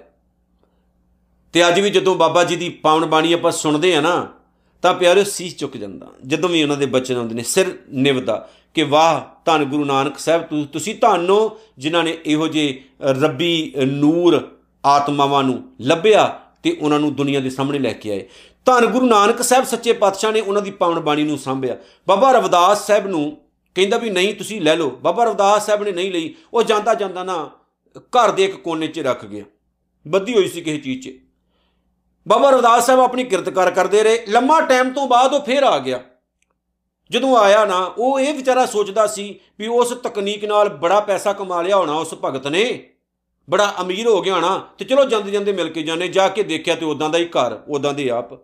ਤੇ 1.53 1.67
ਅੱਜ 1.67 1.79
ਵੀ 1.79 1.89
ਜਦੋਂ 1.89 2.15
ਬਾਬਾ 2.15 2.43
ਜੀ 2.43 2.55
ਦੀ 2.55 2.69
ਪਾਵਨ 2.69 3.05
ਬਾਣੀ 3.05 3.33
ਆਪਾਂ 3.33 3.51
ਸੁਣਦੇ 3.51 3.95
ਆ 3.95 4.01
ਨਾ, 4.01 4.33
ਤਾਂ 4.81 4.93
ਪਿਆਰਿਓ 4.93 5.23
ਸੀਸ 5.23 5.55
ਚੁੱਕ 5.55 5.77
ਜਾਂਦਾ। 5.77 6.07
ਜਦੋਂ 6.27 6.49
ਵੀ 6.49 6.63
ਉਹਨਾਂ 6.63 6.77
ਦੇ 6.77 6.85
ਬਚਨ 6.85 7.17
ਆਉਂਦੇ 7.17 7.35
ਨੇ, 7.35 7.43
ਸਿਰ 7.43 7.79
ਨਿਵਦਾ 7.89 8.49
ਕਿ 8.73 8.83
ਵਾਹ, 8.83 9.21
ਧੰਨ 9.45 9.63
ਗੁਰੂ 9.63 9.85
ਨਾਨਕ 9.85 10.19
ਸਾਹਿਬ, 10.19 10.43
ਤੁ- 10.43 10.65
ਤੁਸੀਂ 10.65 10.95
ਧੰਨੋ 10.95 11.57
ਜਿਨ੍ਹਾਂ 11.77 12.03
ਨੇ 12.03 12.17
ਇਹੋ 12.25 12.47
ਜਿਹੇ 12.47 12.83
ਰੱਬੀ 13.01 13.73
ਨੂਰ 13.85 14.57
ਆਤਮਾਵਾਂ 14.85 15.43
ਨੂੰ 15.43 15.71
ਲੱਭਿਆ 15.81 16.39
ਤੇ 16.63 16.77
ਉਹਨਾਂ 16.81 16.99
ਨੂੰ 16.99 17.15
ਦੁਨੀਆ 17.15 17.39
ਦੇ 17.39 17.49
ਸਾਹਮਣੇ 17.49 17.79
ਲੈ 17.79 17.93
ਕੇ 17.93 18.11
ਆਏ। 18.11 18.29
ਧੰਨ 18.65 18.85
ਗੁਰੂ 18.85 19.05
ਨਾਨਕ 19.05 19.41
ਸਾਹਿਬ 19.41 19.63
ਸੱਚੇ 19.65 19.93
ਪਾਤਸ਼ਾਹ 19.93 20.31
ਨੇ 20.31 20.41
ਉਹਨਾਂ 20.41 20.61
ਦੀ 20.61 20.71
ਪਾਵਨ 20.71 20.99
ਬਾਣੀ 20.99 21.23
ਨੂੰ 21.23 21.37
ਸਾਂਭਿਆ। 21.37 21.77
ਬਾਬਾ 22.07 22.31
ਰਵਿਦਾਸ 22.31 22.87
ਸਾਹਿਬ 22.87 23.07
ਨੂੰ 23.07 23.37
ਕਹਿੰਦਾ 23.75 23.97
ਵੀ 23.97 24.09
ਨਹੀਂ, 24.09 24.35
ਤੁਸੀਂ 24.35 24.61
ਲੈ 24.61 24.75
ਲਓ। 24.75 24.89
ਬਾਬਾ 24.89 25.23
ਰਵਿਦਾਸ 25.23 25.65
ਸਾਹਿਬ 25.65 25.83
ਨੇ 25.83 25.91
ਨਹੀਂ 25.91 26.11
ਲਈ। 26.11 26.35
ਉਹ 26.53 26.63
ਜਾਂਦਾ 26.63 26.93
ਜਾਂਦਾ 26.93 27.23
ਨਾ 27.23 27.51
ਘਰ 27.99 28.31
ਦੇ 28.31 28.45
ਇੱਕ 28.45 28.55
ਕੋਨੇ 28.55 28.87
'ਚ 28.87 28.99
ਰੱਖ 28.99 29.25
ਗਿਆ। 29.25 29.43
ਬੱਧੀ 30.07 30.33
ਹੋਈ 30.33 30.47
ਸੀ 30.47 30.61
ਕਿਸੇ 30.61 30.77
ਚੀਜ਼ 30.77 31.09
'ਚ। 31.09 31.19
ਬਾਬਾ 32.27 32.49
ਰਵਿਦਾਸ 32.49 32.85
ਸਾਹਿਬ 32.85 33.01
ਆਪਣੀ 33.01 33.23
ਕਿਰਤਕਾਰ 33.23 33.71
ਕਰਦੇ 33.71 34.03
ਰਹੇ। 34.03 34.25
ਲੰਮਾ 34.29 34.61
ਟਾਈਮ 34.61 34.93
ਤੋਂ 34.93 35.07
ਬਾਅਦ 35.07 35.33
ਉਹ 35.33 35.39
ਫੇਰ 35.39 35.63
ਆ 35.63 35.79
ਗਿਆ। 35.79 36.03
ਜਦੋਂ 37.11 37.37
ਆਇਆ 37.37 37.65
ਨਾ, 37.65 37.93
ਉਹ 37.97 38.19
ਇਹ 38.19 38.33
ਵਿਚਾਰਾ 38.33 38.65
ਸੋਚਦਾ 38.65 39.07
ਸੀ 39.07 39.39
ਵੀ 39.59 39.67
ਉਸ 39.67 39.89
ਤਕਨੀਕ 39.89 40.45
ਨਾਲ 40.45 40.69
ਬੜਾ 40.69 40.99
ਪੈਸਾ 40.99 41.33
ਕਮਾ 41.33 41.61
ਲਿਆ 41.61 41.77
ਹੋਣਾ 41.77 41.93
ਉਸ 41.93 42.13
ਭਗਤ 42.13 42.47
ਨੇ। 42.47 42.89
ਬੜਾ 43.49 43.75
ਅਮੀਰ 43.81 44.07
ਹੋ 44.07 44.21
ਗਿਆ 44.21 44.35
ਹੋਣਾ। 44.35 44.67
ਤੇ 44.77 44.85
ਚਲੋ 44.85 45.05
ਜਾਂਦੇ 45.05 45.31
ਜਾਂਦੇ 45.31 45.51
ਮਿਲ 45.51 45.69
ਕੇ 45.69 45.83
ਜਾਣੇ 45.83 46.07
ਜਾ 46.07 46.27
ਕੇ 46.27 46.43
ਦੇਖਿਆ 46.43 46.75
ਤੇ 46.75 46.85
ਉਦਾਂ 46.85 47.09
ਦਾ 47.09 47.17
ਹੀ 47.17 47.25
ਘਰ 47.25 47.63
ਉਦਾਂ 47.67 47.93
ਦੇ 47.93 48.09
ਆਪ। 48.09 48.39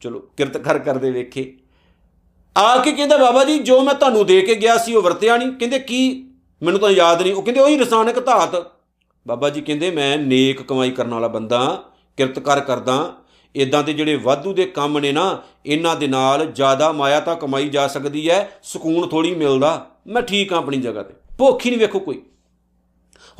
ਚਲੋ 0.00 0.18
ਕਿਰਤਕਾਰ 0.18 0.78
ਕਰਦੇ 0.78 1.10
ਵੇਖੇ। 1.10 1.56
ਆ 2.56 2.78
ਕੇ 2.78 2.92
ਕਹਿੰਦਾ, 2.92 3.16
ਬਾਬਾ 3.16 3.44
ਜੀ, 3.44 3.58
ਜੋ 3.58 3.80
ਮੈਂ 3.80 3.94
ਤੁਹਾਨੂੰ 3.94 4.26
ਦੇ 4.26 4.40
ਕੇ 4.40 4.54
ਗਿਆ 4.54 4.78
ਸੀ, 4.78 4.94
ਉਹ 4.94 5.02
ਵਰਤਿਆ 5.02 5.36
ਨਹੀਂ। 5.36 5.52
ਕਹਿੰਦੇ, 5.52 5.78
ਕੀ? 5.78 6.30
ਮੈਨੂੰ 6.62 6.80
ਤਾਂ 6.80 6.90
ਯਾਦ 6.90 7.22
ਨਹੀਂ। 7.22 7.34
ਉਹ 7.34 7.42
ਕਹਿੰਦੇ, 7.42 7.60
ਉਹੀ 7.60 7.78
ਰਸਾਇਣਕ 7.78 8.26
ਧਾਤ। 8.26 8.66
ਬਾਬਾ 9.28 9.50
ਜੀ 9.50 9.60
ਕਹਿੰਦੇ, 9.60 9.90
ਮੈਂ 9.90 10.18
ਨੇਕ 10.18 10.62
ਕਮਾਈ 10.62 10.90
ਕਰਨ 10.90 11.14
ਵਾਲਾ 11.14 11.28
ਬੰਦਾ, 11.28 11.84
ਕਿਰਤਕਾਰ 12.16 12.60
ਕਰਦਾ। 12.60 13.14
ਇਦਾਂ 13.56 13.82
ਦੇ 13.82 13.92
ਜਿਹੜੇ 13.92 14.16
ਵਾਧੂ 14.16 14.52
ਦੇ 14.52 14.64
ਕੰਮ 14.64 14.98
ਨੇ 14.98 15.12
ਨਾ, 15.12 15.42
ਇਹਨਾਂ 15.66 15.96
ਦੇ 15.96 16.06
ਨਾਲ 16.06 16.46
ਜ਼ਿਆਦਾ 16.46 16.92
ਮਾਇਆ 16.92 17.20
ਤਾਂ 17.20 17.36
ਕਮਾਈ 17.36 17.68
ਜਾ 17.68 17.88
ਸਕਦੀ 17.88 18.30
ਹੈ, 18.30 18.50
ਸਕੂਨ 18.62 19.08
ਥੋੜੀ 19.08 19.34
ਮਿਲਦਾ। 19.34 19.90
ਮੈਂ 20.06 20.22
ਠੀਕ 20.22 20.52
ਹਾਂ 20.52 20.58
ਆਪਣੀ 20.58 20.76
ਜਗ੍ਹਾ 20.76 21.02
ਤੇ। 21.02 21.14
ਭੁੱਖ 21.38 21.66
ਹੀ 21.66 21.70
ਨਹੀਂ 21.70 21.80
ਵੇਖੋ 21.80 21.98
ਕੋਈ। 21.98 22.22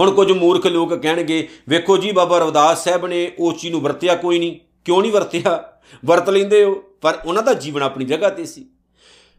ਹੁਣ 0.01 0.11
ਕੁਝ 0.11 0.33
ਮੂਰਖ 0.33 0.67
ਲੋਕ 0.67 0.95
ਕਹਿਣਗੇ, 0.95 1.49
ਵੇਖੋ 1.69 1.97
ਜੀ, 1.97 2.13
ਬਾਬਾ 2.13 2.39
ਰਵਿਦਾਸ 2.39 2.85
ਸਾਹਿਬ 2.85 3.07
ਨੇ 3.07 3.33
ਉਸ 3.39 3.61
ਚੀਜ਼ 3.61 3.73
ਨੂੰ 3.73 3.83
ਵਰਤਿਆ 3.83 4.17
ਕੋਈ 4.17 4.39
ਨਹੀਂ। 4.39 4.57
ਕਿਉਂ 4.85 5.03
ਨਹੀਂ 5.03 5.13
ਵਰਤਿਆ? 5.13 5.73
ਵਰਤ 6.05 6.31
ਲੈਂਦੇ 6.31 6.65
ਹੋ। 6.65 6.75
ਪਰ 7.01 7.19
ਉਹਨਾਂ 7.27 7.43
ਦਾ 7.43 7.55
ਜੀਵਨ 7.55 7.83
ਆਪਣੀ 7.83 8.05
ਜਗ੍ਹਾ 8.05 8.29
ਤੇ 8.29 8.45
ਸੀ। 8.45 8.67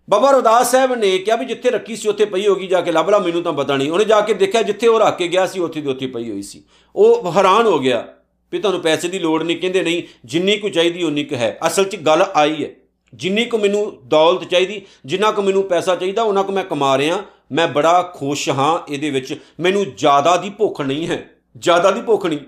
ਬਾਬਾ 0.10 0.32
ਰਵਿਦਾਸ 0.32 0.72
ਸਾਹਿਬ 0.72 0.96
ਨੇ 0.96 1.18
ਕਿਹਾ 1.18 1.36
ਵੀ 1.36 1.46
ਜਿੱਥੇ 1.46 1.70
ਰੱਖੀ 1.70 1.96
ਸੀ, 1.96 2.08
ਉੱਥੇ 2.08 2.26
ਪਈ 2.26 2.48
ਹੋਗੀ, 2.48 2.68
ਜਾ 2.68 2.82
ਕੇ 2.82 2.92
ਲੱਭ 2.92 3.10
ਲਾ, 3.10 3.20
ਮੈਨੂੰ 3.20 3.42
ਤਾਂ 3.42 3.54
ਪਤਾ 3.54 3.78
ਨਹੀਂ। 3.78 3.92
ਉਹਨੇ 3.92 4.06
ਜਾ 4.06 4.22
ਕੇ 4.22 4.34
ਦੇਖਿਆ 4.34 4.62
ਜਿੱਥੇ 4.62 4.88
ਉਹ 4.88 5.00
ਰੱਖ 5.00 5.18
ਕੇ 5.18 5.28
ਗਿਆ 5.28 5.48
ਸੀ, 5.48 5.60
ਉੱਥੇ 5.60 5.82
ਦੀ 5.82 5.88
ਉੱਥੇ 5.88 6.08
ਪਈ 6.08 6.32
ਹੋਈ 6.32 6.42
ਸੀ। 6.42 6.64
ਉਹ 6.96 7.32
ਹੈਰਾਨ 7.32 7.66
ਹੋ 7.66 7.80
ਗਿਆ 7.80 8.08
ਵੀ 8.52 8.60
ਤੁਹਾਨੂੰ 8.60 8.82
ਪੈਸੇ 8.82 9.08
ਦੀ 9.08 9.20
ਲੋੜ 9.20 9.44
ਨਹੀਂ, 9.44 9.58
ਕਹਿੰਦੇ 9.58 9.84
ਨਹੀਂ, 9.84 10.04
ਜਿੰਨੀ 10.26 10.58
ਕੁ 10.58 10.70
ਚਾਹੀਦੀ, 10.70 11.04
ਉਨੀ 11.04 11.24
ਕੁ 11.24 11.36
ਹੈ। 11.36 11.58
ਅਸਲ 11.68 11.84
'ਚ 11.84 11.96
ਗੱਲ 11.96 12.26
ਆਈ 12.36 12.64
ਹੈ। 12.64 12.70
ਜਿੰਨੀ 13.14 13.46
ਕੁ 13.46 13.58
ਮੈਨੂੰ 13.58 13.98
ਦੌਲਤ 14.08 14.44
ਚਾਹੀਦੀ, 14.44 14.82
ਜਿੰਨਾ 15.06 15.32
ਕੁ 15.32 15.42
ਮੈਨੂੰ 15.42 15.64
ਪੈਸਾ 15.64 15.96
ਚਾਹੀਦਾ 15.96 16.24
ਉਹਨਾਂ 16.24 16.44
ਕੁ 16.44 16.54
ਮੈਂ 16.54 16.64
ਕਮਾ 16.64 16.98
ਰਿਹਾ। 16.98 17.18
ਮੈਂ 17.52 17.68
ਬੜਾ 17.68 18.14
ਖੁਸ਼ 18.16 18.50
ਹਾਂ 18.50 18.94
ਇਹਦੇ 18.94 19.10
ਵਿੱਚ। 19.10 19.40
ਮੈਨੂੰ 19.60 19.86
ਜ਼ਿਆਦਾ 19.98 20.38
ਦੀ 20.38 20.50
ਭੁੱਖ 20.50 20.82
ਨਹੀਂ 20.82 21.08
ਹੈ। 21.08 21.30
ਜ਼ਿਆਦਾ 21.58 21.92
ਦੀ 21.92 22.02
ਭੁੱਖ 22.02 22.26
ਨਹੀਂ। 22.26 22.40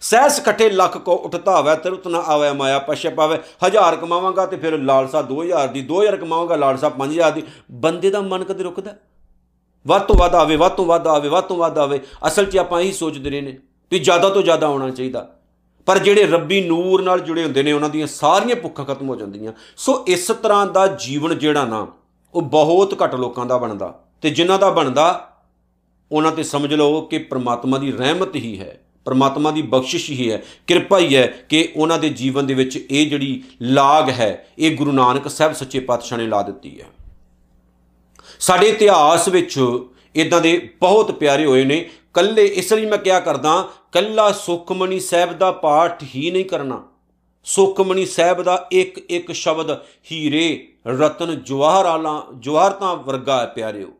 ਸਹਿਸ 0.00 0.38
ਇਕੱਠੇ 0.38 0.70
ਲੱਖ 0.70 0.98
ਕੋ 0.98 1.12
ਉਠਤਾਵੇ, 1.12 1.76
ਤਰੁਤ 1.76 2.08
ਨਾ 2.08 2.18
ਆਵੇ 2.18 2.52
ਮਾਇਆ, 2.52 2.78
ਪਛੇ 2.78 3.08
ਪਾਵੇ। 3.08 3.38
ਹਜ਼ਾਰ 3.66 3.96
ਕਮਾਵਾਂਗਾ 3.96 4.46
ਤੇ 4.46 4.56
ਫਿਰ 4.56 4.78
ਲਾਲਸਾ 4.78 5.22
2000 5.22 5.68
ਦੀ 5.68 5.82
2000 5.82 6.16
ਕਮਾਵਾਂਗਾ, 6.16 6.56
ਲਾਲਸਾ 6.56 6.88
5000 6.88 7.32
ਦੀ। 7.32 7.42
ਬੰਦੇ 7.70 8.10
ਦਾ 8.10 8.20
ਮਨ 8.20 8.44
ਕਦੇ 8.44 8.64
ਰੁਕਦਾ? 8.64 8.94
ਵੱਧ 9.86 10.02
ਤੋਂ 10.02 10.16
ਵੱਧ 10.16 10.34
ਆਵੇ, 10.34 10.56
ਵੱਧ 10.56 10.72
ਤੋਂ 10.72 10.84
ਵੱਧ 10.84 11.06
ਆਵੇ, 11.06 11.28
ਵੱਧ 11.28 11.44
ਤੋਂ 11.44 11.56
ਵੱਧ 11.56 11.78
ਆਵੇ। 11.78 12.00
ਅਸਲ 12.26 12.44
'ਚ 12.44 12.56
ਆਪਾਂ 12.56 12.80
ਇਹੀ 12.80 12.92
ਸੋਚਦੇ 12.92 13.30
ਰਹੇ 13.30 13.40
ਨੇ 13.40 13.58
ਵੀ 13.92 13.98
ਜ਼ਿਆਦਾ 13.98 14.28
ਤੋਂ 14.28 14.42
ਜ਼ਿਆਦਾ 14.42 14.66
ਆਉਣਾ 14.66 14.90
ਚਾਹੀਦਾ। 14.90 15.30
ਪਰ 15.86 15.98
ਜਿਹੜੇ 15.98 16.26
ਰੱਬੀ 16.26 16.62
ਨੂਰ 16.62 17.02
ਨਾਲ 17.02 17.20
ਜੁੜੇ 17.20 17.44
ਹੁੰਦੇ 17.44 17.62
ਨੇ, 17.62 17.72
ਉਹਨਾਂ 17.72 17.88
ਦੀਆਂ 17.88 18.06
ਸਾਰੀਆਂ 18.06 18.56
ਭੁੱਖਾਂ 18.56 18.84
ਖਤਮ 18.84 19.08
ਹੋ 19.08 19.16
ਜਾਂਦੀਆਂ। 19.16 19.52
ਸੋ 19.76 20.04
ਇਸ 20.08 20.26
ਤਰ੍ਹਾਂ 20.26 20.66
ਦਾ 20.66 20.86
ਜੀਵਨ 20.86 21.38
ਜਿਹੜਾ 21.38 21.64
ਨਾ, 21.64 21.86
ਉਹ 22.34 22.42
ਬਹੁਤ 22.42 23.02
ਘੱਟ 23.02 23.14
ਲੋਕਾਂ 23.14 23.46
ਦਾ 23.46 23.58
ਬਣਦਾ। 23.58 24.00
ਤੇ 24.22 24.30
ਜਿਨ੍ਹਾਂ 24.30 24.58
ਦਾ 24.58 24.70
ਬਣਦਾ, 24.70 25.30
ਉਹਨਾਂ 26.12 26.32
ਤੇ 26.32 26.42
ਸਮਝ 26.42 26.74
ਲਓ 26.74 27.00
ਕਿ 27.00 27.18
ਪ੍ਰਮਾਤਮਾ 27.18 27.78
ਦੀ 27.78 27.92
ਰਹਿਮਤ 27.92 28.36
ਹੀ 28.36 28.60
ਹੈ। 28.60 28.83
ਪ੍ਰਮਾਤਮਾ 29.04 29.50
ਦੀ 29.50 29.62
ਬਖਸ਼ਿਸ਼ 29.62 30.10
ਹੀ 30.10 30.30
ਹੈ, 30.30 30.42
ਕਿਰਪਾ 30.66 30.98
ਹੀ 30.98 31.16
ਹੈ 31.16 31.26
ਕਿ 31.26 31.72
ਉਹਨਾਂ 31.76 31.98
ਦੇ 31.98 32.08
ਜੀਵਨ 32.08 32.46
ਦੇ 32.46 32.54
ਵਿੱਚ 32.54 32.86
ਇਹ 32.90 33.10
ਜਿਹੜੀ 33.10 33.44
ਲਾਗ 33.62 34.10
ਹੈ, 34.10 34.48
ਇਹ 34.58 34.76
ਗੁਰੂ 34.76 34.92
ਨਾਨਕ 34.92 35.28
ਸਾਹਿਬ 35.28 35.52
ਸੱਚੇ 35.52 35.80
ਪਾਤਸ਼ਾਹ 35.80 36.18
ਨੇ 36.18 36.26
ਲਾ 36.26 36.42
ਦਿੱਤੀ 36.42 36.80
ਹੈ। 36.80 36.86
ਸਾਡੇ 38.40 38.66
ਇਤਿਹਾਸ 38.66 39.28
ਵਿੱਚ 39.28 39.60
ਇਦਾਂ 40.14 40.40
ਦੇ 40.40 40.70
ਬਹੁਤ 40.80 41.10
ਪਿਆਰੇ 41.10 41.46
ਹੋਏ 41.46 41.64
ਨੇ। 41.64 41.90
ਕੱਲੇ 42.14 42.44
ਇਸ 42.44 42.72
ਲਈ 42.72 42.86
ਮੈਂ 42.86 42.98
ਕਿਹਾ 42.98 43.20
ਕਰਦਾ 43.20 43.68
ਕੱਲਾ 43.92 44.32
ਸੁਖਮਨੀ 44.32 45.00
ਸਾਹਿਬ 45.00 45.32
ਦਾ 45.32 45.52
ਪਾਠ 45.52 46.04
ਹੀ 46.14 46.30
ਨਹੀਂ 46.30 46.44
ਕਰਨਾ। 46.44 46.88
ਸੁਖਮਨੀ 47.44 48.06
ਸਾਹਿਬ 48.06 48.42
ਦਾ 48.42 48.68
ਇੱਕ 48.72 48.98
ਇੱਕ 48.98 49.32
ਸ਼ਬਦ 49.32 49.78
ਹੀਰੇ, 50.12 50.72
ਰਤਨ 50.86 51.42
ਜਵਾਹਰਾਲਾਂ 51.44 52.22
ਜਵਾਹਰਤਾਂ 52.38 52.96
ਵਰਗਾ 52.96 53.40
ਹੈ 53.40 53.46
ਪਿਆਰਿਓ। 53.46 53.92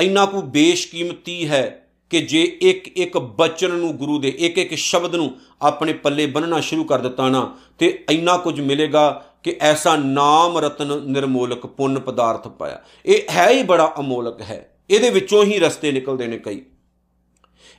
ਇੰਨਾ 0.00 0.26
ਕੁ 0.26 0.42
ਬੇਸ਼ਕੀਮਤੀ 0.42 1.48
ਹੈ 1.48 1.81
ਕਿ 2.12 2.20
ਜੇ 2.20 2.58
ਇੱਕ 2.60 2.88
ਇੱਕ 2.88 3.18
ਬਚਨ 3.18 3.70
ਨੂੰ 3.70 3.96
ਗੁਰੂ 3.96 4.18
ਦੇ 4.18 4.34
ਇੱਕ 4.38 4.58
ਇੱਕ 4.58 4.74
ਸ਼ਬਦ 4.74 5.14
ਨੂੰ 5.14 5.36
ਆਪਣੇ 5.62 5.92
ਪੱਲੇ 5.92 6.26
ਬੰਨਣਾ 6.26 6.60
ਸ਼ੁਰੂ 6.60 6.84
ਕਰ 6.84 6.98
ਦਿੱਤਾ 6.98 7.28
ਨਾ, 7.28 7.56
ਤੇ 7.78 8.04
ਇੰਨਾ 8.10 8.36
ਕੁਝ 8.36 8.60
ਮਿਲੇਗਾ 8.60 9.24
ਕਿ 9.42 9.56
ਐਸਾ 9.60 9.96
ਨਾਮ 9.96 10.58
ਰਤਨ 10.58 11.00
ਨਿਰਮੋਲਕ 11.04 11.66
ਪੁੰਨ 11.66 11.98
ਪਦਾਰਥ 11.98 12.48
ਪਾਇਆ। 12.48 12.82
ਇਹ 13.06 13.22
ਹੈ 13.30 13.50
ਹੀ 13.50 13.62
ਬੜਾ 13.62 13.94
ਅਮੋਲਕ 13.98 14.40
ਹੈ। 14.40 14.80
ਇਹਦੇ 14.90 15.10
ਵਿੱਚੋਂ 15.10 15.44
ਹੀ 15.44 15.58
ਰਸਤੇ 15.58 15.92
ਨਿਕਲਦੇ 15.92 16.26
ਨੇ 16.26 16.38
ਕਈ। 16.38 16.62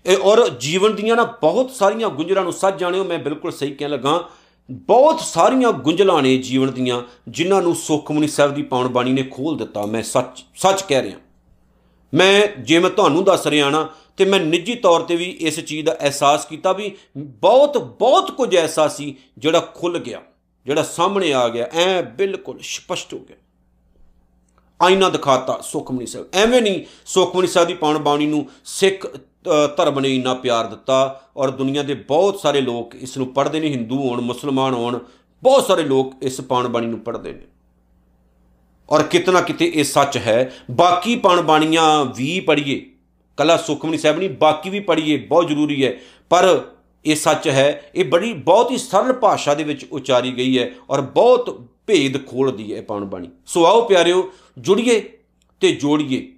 ਇਹ 0.06 0.18
ਔਰ 0.18 0.50
ਜੀਵਨ 0.50 0.96
ਦੀਆਂ 0.96 1.16
ਨਾ 1.16 1.24
ਬਹੁਤ 1.24 1.72
ਸਾਰੀਆਂ 1.72 2.10
ਗੁੰਝਲਾਂ 2.10 2.44
ਨੂੰ 2.44 2.54
ਸੱਚ 2.54 2.80
ਜਾਣਿਓ, 2.80 3.04
ਮੈਂ 3.04 3.20
ਬਿਲਕੁਲ 3.20 3.52
ਸਹੀ 3.52 3.72
ਕਹਿਣ 3.72 3.90
ਲੱਗਾ। 3.90 4.30
ਬਹੁਤ 4.72 5.20
ਸਾਰੀਆਂ 5.20 5.72
ਗੁੰਝਲਾਂ 5.72 6.22
ਨੇ 6.22 6.38
ਜੀਵਨ 6.38 6.72
ਦੀਆਂ, 6.72 7.02
ਜਿਨ੍ਹਾਂ 7.28 7.62
ਨੂੰ 7.62 7.76
ਸੁਖਮਨੀ 7.76 8.28
ਸਾਹਿਬ 8.28 8.54
ਦੀ 8.54 8.64
ਪਾਉਣ 8.64 8.88
ਬਾਣੀ 8.88 9.12
ਨੇ 9.12 9.24
ਖੋਲ 9.24 9.58
ਦਿੱਤਾ। 9.58 9.86
ਮੈਂ 9.86 10.04
ਸੱਚ 10.04 10.44
ਸੱਚ 10.56 10.82
ਕਹਿ 10.82 11.02
ਰਿਹਾ। 11.02 11.18
ਮੈਂ 12.14 12.62
ਜੇ 12.62 12.80
ਮੈਂ 12.80 12.90
ਤੁਹਾਨੂੰ 12.90 13.24
ਦੱਸ 13.24 13.48
ਰਿਹਾ 13.48 13.70
ਨਾ 13.70 13.90
ਤੇ 14.18 14.26
ਮੈਂ 14.26 14.40
ਨਿੱਜੀ 14.40 14.76
ਤੌਰ 14.76 15.02
ਤੇ 15.02 15.16
ਵੀ 15.16 15.26
ਇਸ 15.26 15.60
ਚੀਜ਼ 15.60 15.86
ਦਾ 15.86 15.98
ਅਹਿਸਾਸ 16.02 16.46
ਕੀਤਾ 16.46 16.72
ਵੀ 16.72 16.96
ਬਹੁਤ 17.18 17.78
ਬਹੁਤ 17.78 18.32
ਕੁਝ 18.32 18.56
ਐਸਾ 18.56 18.88
ਸੀ 18.88 19.16
ਜਿਹੜਾ 19.38 19.60
ਖੁੱਲ 19.60 19.98
ਗਿਆ 20.00 20.22
ਜਿਹੜਾ 20.66 20.84
ਸਾਹਮਣੇ 20.84 21.34
ਆ 21.34 21.50
ਗਿਆ 21.50 21.66
ਐ 21.74 22.02
ਬਿਲਕੁਲ 22.02 22.60
ਸਪਸ਼ਟ 22.62 23.14
ਹੋ 23.14 23.20
ਗਿਆ। 23.20 23.38
ਆਇਨਾ 24.82 25.10
ਦਿਖਾਤਾ 25.10 25.60
ਸੁਖਮਨੀ 25.62 26.06
ਸਾਹਿਬ। 26.06 26.28
ਐਵੇਂ 26.34 26.62
ਨਹੀਂ 26.62 26.84
ਸੁਖਮਨੀ 27.06 27.48
ਸਾਹਿਬ 27.48 27.68
ਦੀ 27.68 27.74
ਪਾਉਣ 27.74 28.00
ਬਾਣੀ 28.00 28.26
ਨੂੰ 28.26 28.50
ਸਿੱਖ 28.66 29.08
ਅ, 29.08 29.18
ਧਰਮ 29.78 30.00
ਨੇ 30.00 30.16
ਇੰਨਾ 30.16 30.34
ਪਿਆਰ 30.34 30.68
ਦਿੱਤਾ 30.68 31.22
ਔਰ 31.38 31.50
ਦੁਨੀਆ 31.52 31.84
ਦੇ 31.84 31.94
ਬਹੁਤ 31.94 32.40
ਸਾਰੇ 32.40 32.62
ਲੋਕ 32.62 32.96
ਇਸ 32.96 33.18
ਨੂੰ 33.18 33.28
ਪੜ੍ਹਦੇ 33.28 33.60
ਨੇ 33.60 33.68
ਹਿੰਦੂ 33.68 34.10
ਹੋਣ 34.10 34.22
ਮੁਸਲਮਾਨ 34.22 34.74
ਹੋਣ 34.74 35.00
ਬਹੁਤ 35.44 35.66
ਸਾਰੇ 35.68 35.84
ਲੋਕ 35.84 36.14
ਇਸ 36.22 36.42
ਪਾਉਣ 36.42 36.68
ਬਾਣੀ 36.68 36.88
ਨੂੰ 36.88 37.00
ਪੜ੍ਹਦੇ 37.00 37.34
ਨੇ। 37.34 37.42
ਔਰ 38.90 39.04
ਕਿਤਨਾ 39.04 39.42
ਕਿਤੇ 39.42 39.72
ਇਹ 39.76 39.84
ਸੱਚ 39.84 40.18
ਹੈ। 40.18 40.54
ਬਾਕੀ 40.72 41.16
ਪਣ 41.16 41.42
ਬਾਣੀਆਂ 41.42 42.06
ਵੀ 42.06 42.40
ਪੜ੍ਹੀਏ। 42.40 42.86
ਕੱਲਾ 43.38 43.58
ਸੁਖਮਨੀ 43.58 43.98
ਸਾਹਿਬ 43.98 44.18
ਨਹੀਂ, 44.18 44.30
ਬਾਕੀ 44.30 44.70
ਵੀ 44.70 44.80
ਪੜ੍ਹੀਏ, 44.80 45.18
ਬਹੁਤ 45.18 45.48
ਜ਼ਰੂਰੀ 45.48 45.86
ਹੈ। 45.86 45.94
ਪਰ 46.30 46.62
ਇਹ 47.06 47.16
ਸੱਚ 47.16 47.48
ਹੈ, 47.48 47.92
ਇਹ 47.96 48.06
ਬੜੀ, 48.06 48.34
ਬਹੁਤ 48.34 48.72
ਹੀ 48.72 48.78
ਸਰਲ 48.78 49.14
ਭਾਸ਼ਾ 49.14 49.56
ਦੇ 49.56 49.64
ਵਿੱਚ 49.64 49.86
ਉਚਾਰੀ 49.92 50.32
ਗਈ 50.32 50.60
ਹੈ 50.60 50.70
ਔਰ 50.90 51.02
ਬਹੁਤ 51.02 51.62
ਭੇਦ 51.88 52.28
ਖੋਲਦੀ 52.28 52.74
ਹੈ 52.74 52.78
ਇਹ 52.78 52.84
ਪਣ 52.84 53.06
ਬਾਣੀ 53.06 53.30
ਸੋ 53.46 53.66
ਆਓ 53.66 53.82
ਪਿਆਰਿਓ, 53.82 54.32
ਜੁੜੀਏ 54.58 55.10
ਤੇ 55.60 55.72
ਜੋੜੀਏ 55.72 56.32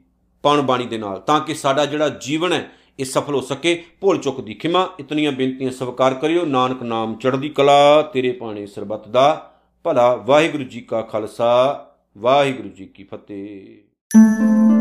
ਪਣ 0.44 0.62
ਬਾਣੀ 0.62 0.86
ਦੇ 0.86 0.98
ਨਾਲ 0.98 1.20
ਤਾਂ 1.20 1.40
ਕਿ 1.40 1.54
ਸਾਡਾ 1.54 1.86
ਜਿਹੜਾ 1.86 2.10
ਜੀਵਨ 2.10 2.54
ਹੈ, 2.54 2.72
ਇਹ 3.00 3.06
ਸਫਲ 3.06 3.36
ਹੋ 3.36 3.42
ਸਕੇ। 3.42 3.84
ਭੁੱਲ 4.02 4.18
ਚੁੱਕ 4.18 4.42
ਦੀ 4.42 4.54
ਖਿਮਾ, 4.54 4.90
ਇਤਨੀਆਂ 5.00 5.32
ਬੇਨਤੀਆਂ 5.32 5.72
ਸਵੀਕਾਰ 5.72 6.14
ਕਰਿਓ। 6.14 6.46
ਨਾਨਕ 6.46 6.84
ਨਾਮ 6.84 7.16
ਚੜ੍ਹਦੀ 7.16 7.50
ਕਲਾ, 7.50 8.02
ਤੇਰੇ 8.02 8.32
ਪਾਣੇ 8.32 8.66
ਸਰਬੱਤ 8.66 9.08
ਦਾ। 9.08 9.54
ਭਲਾ 9.84 10.16
ਵਾਹਿਗੁਰੂ 10.16 10.64
ਜੀ 10.64 10.82
ਕਾ 10.82 11.02
ਖਾਲਸਾ। 11.02 11.82
ਵਾਹਿਗੁਰੂ 12.18 12.70
ਜੀ 12.70 12.86
ਕੀ 12.86 13.04
ਫਤਿਹ। 13.04 14.75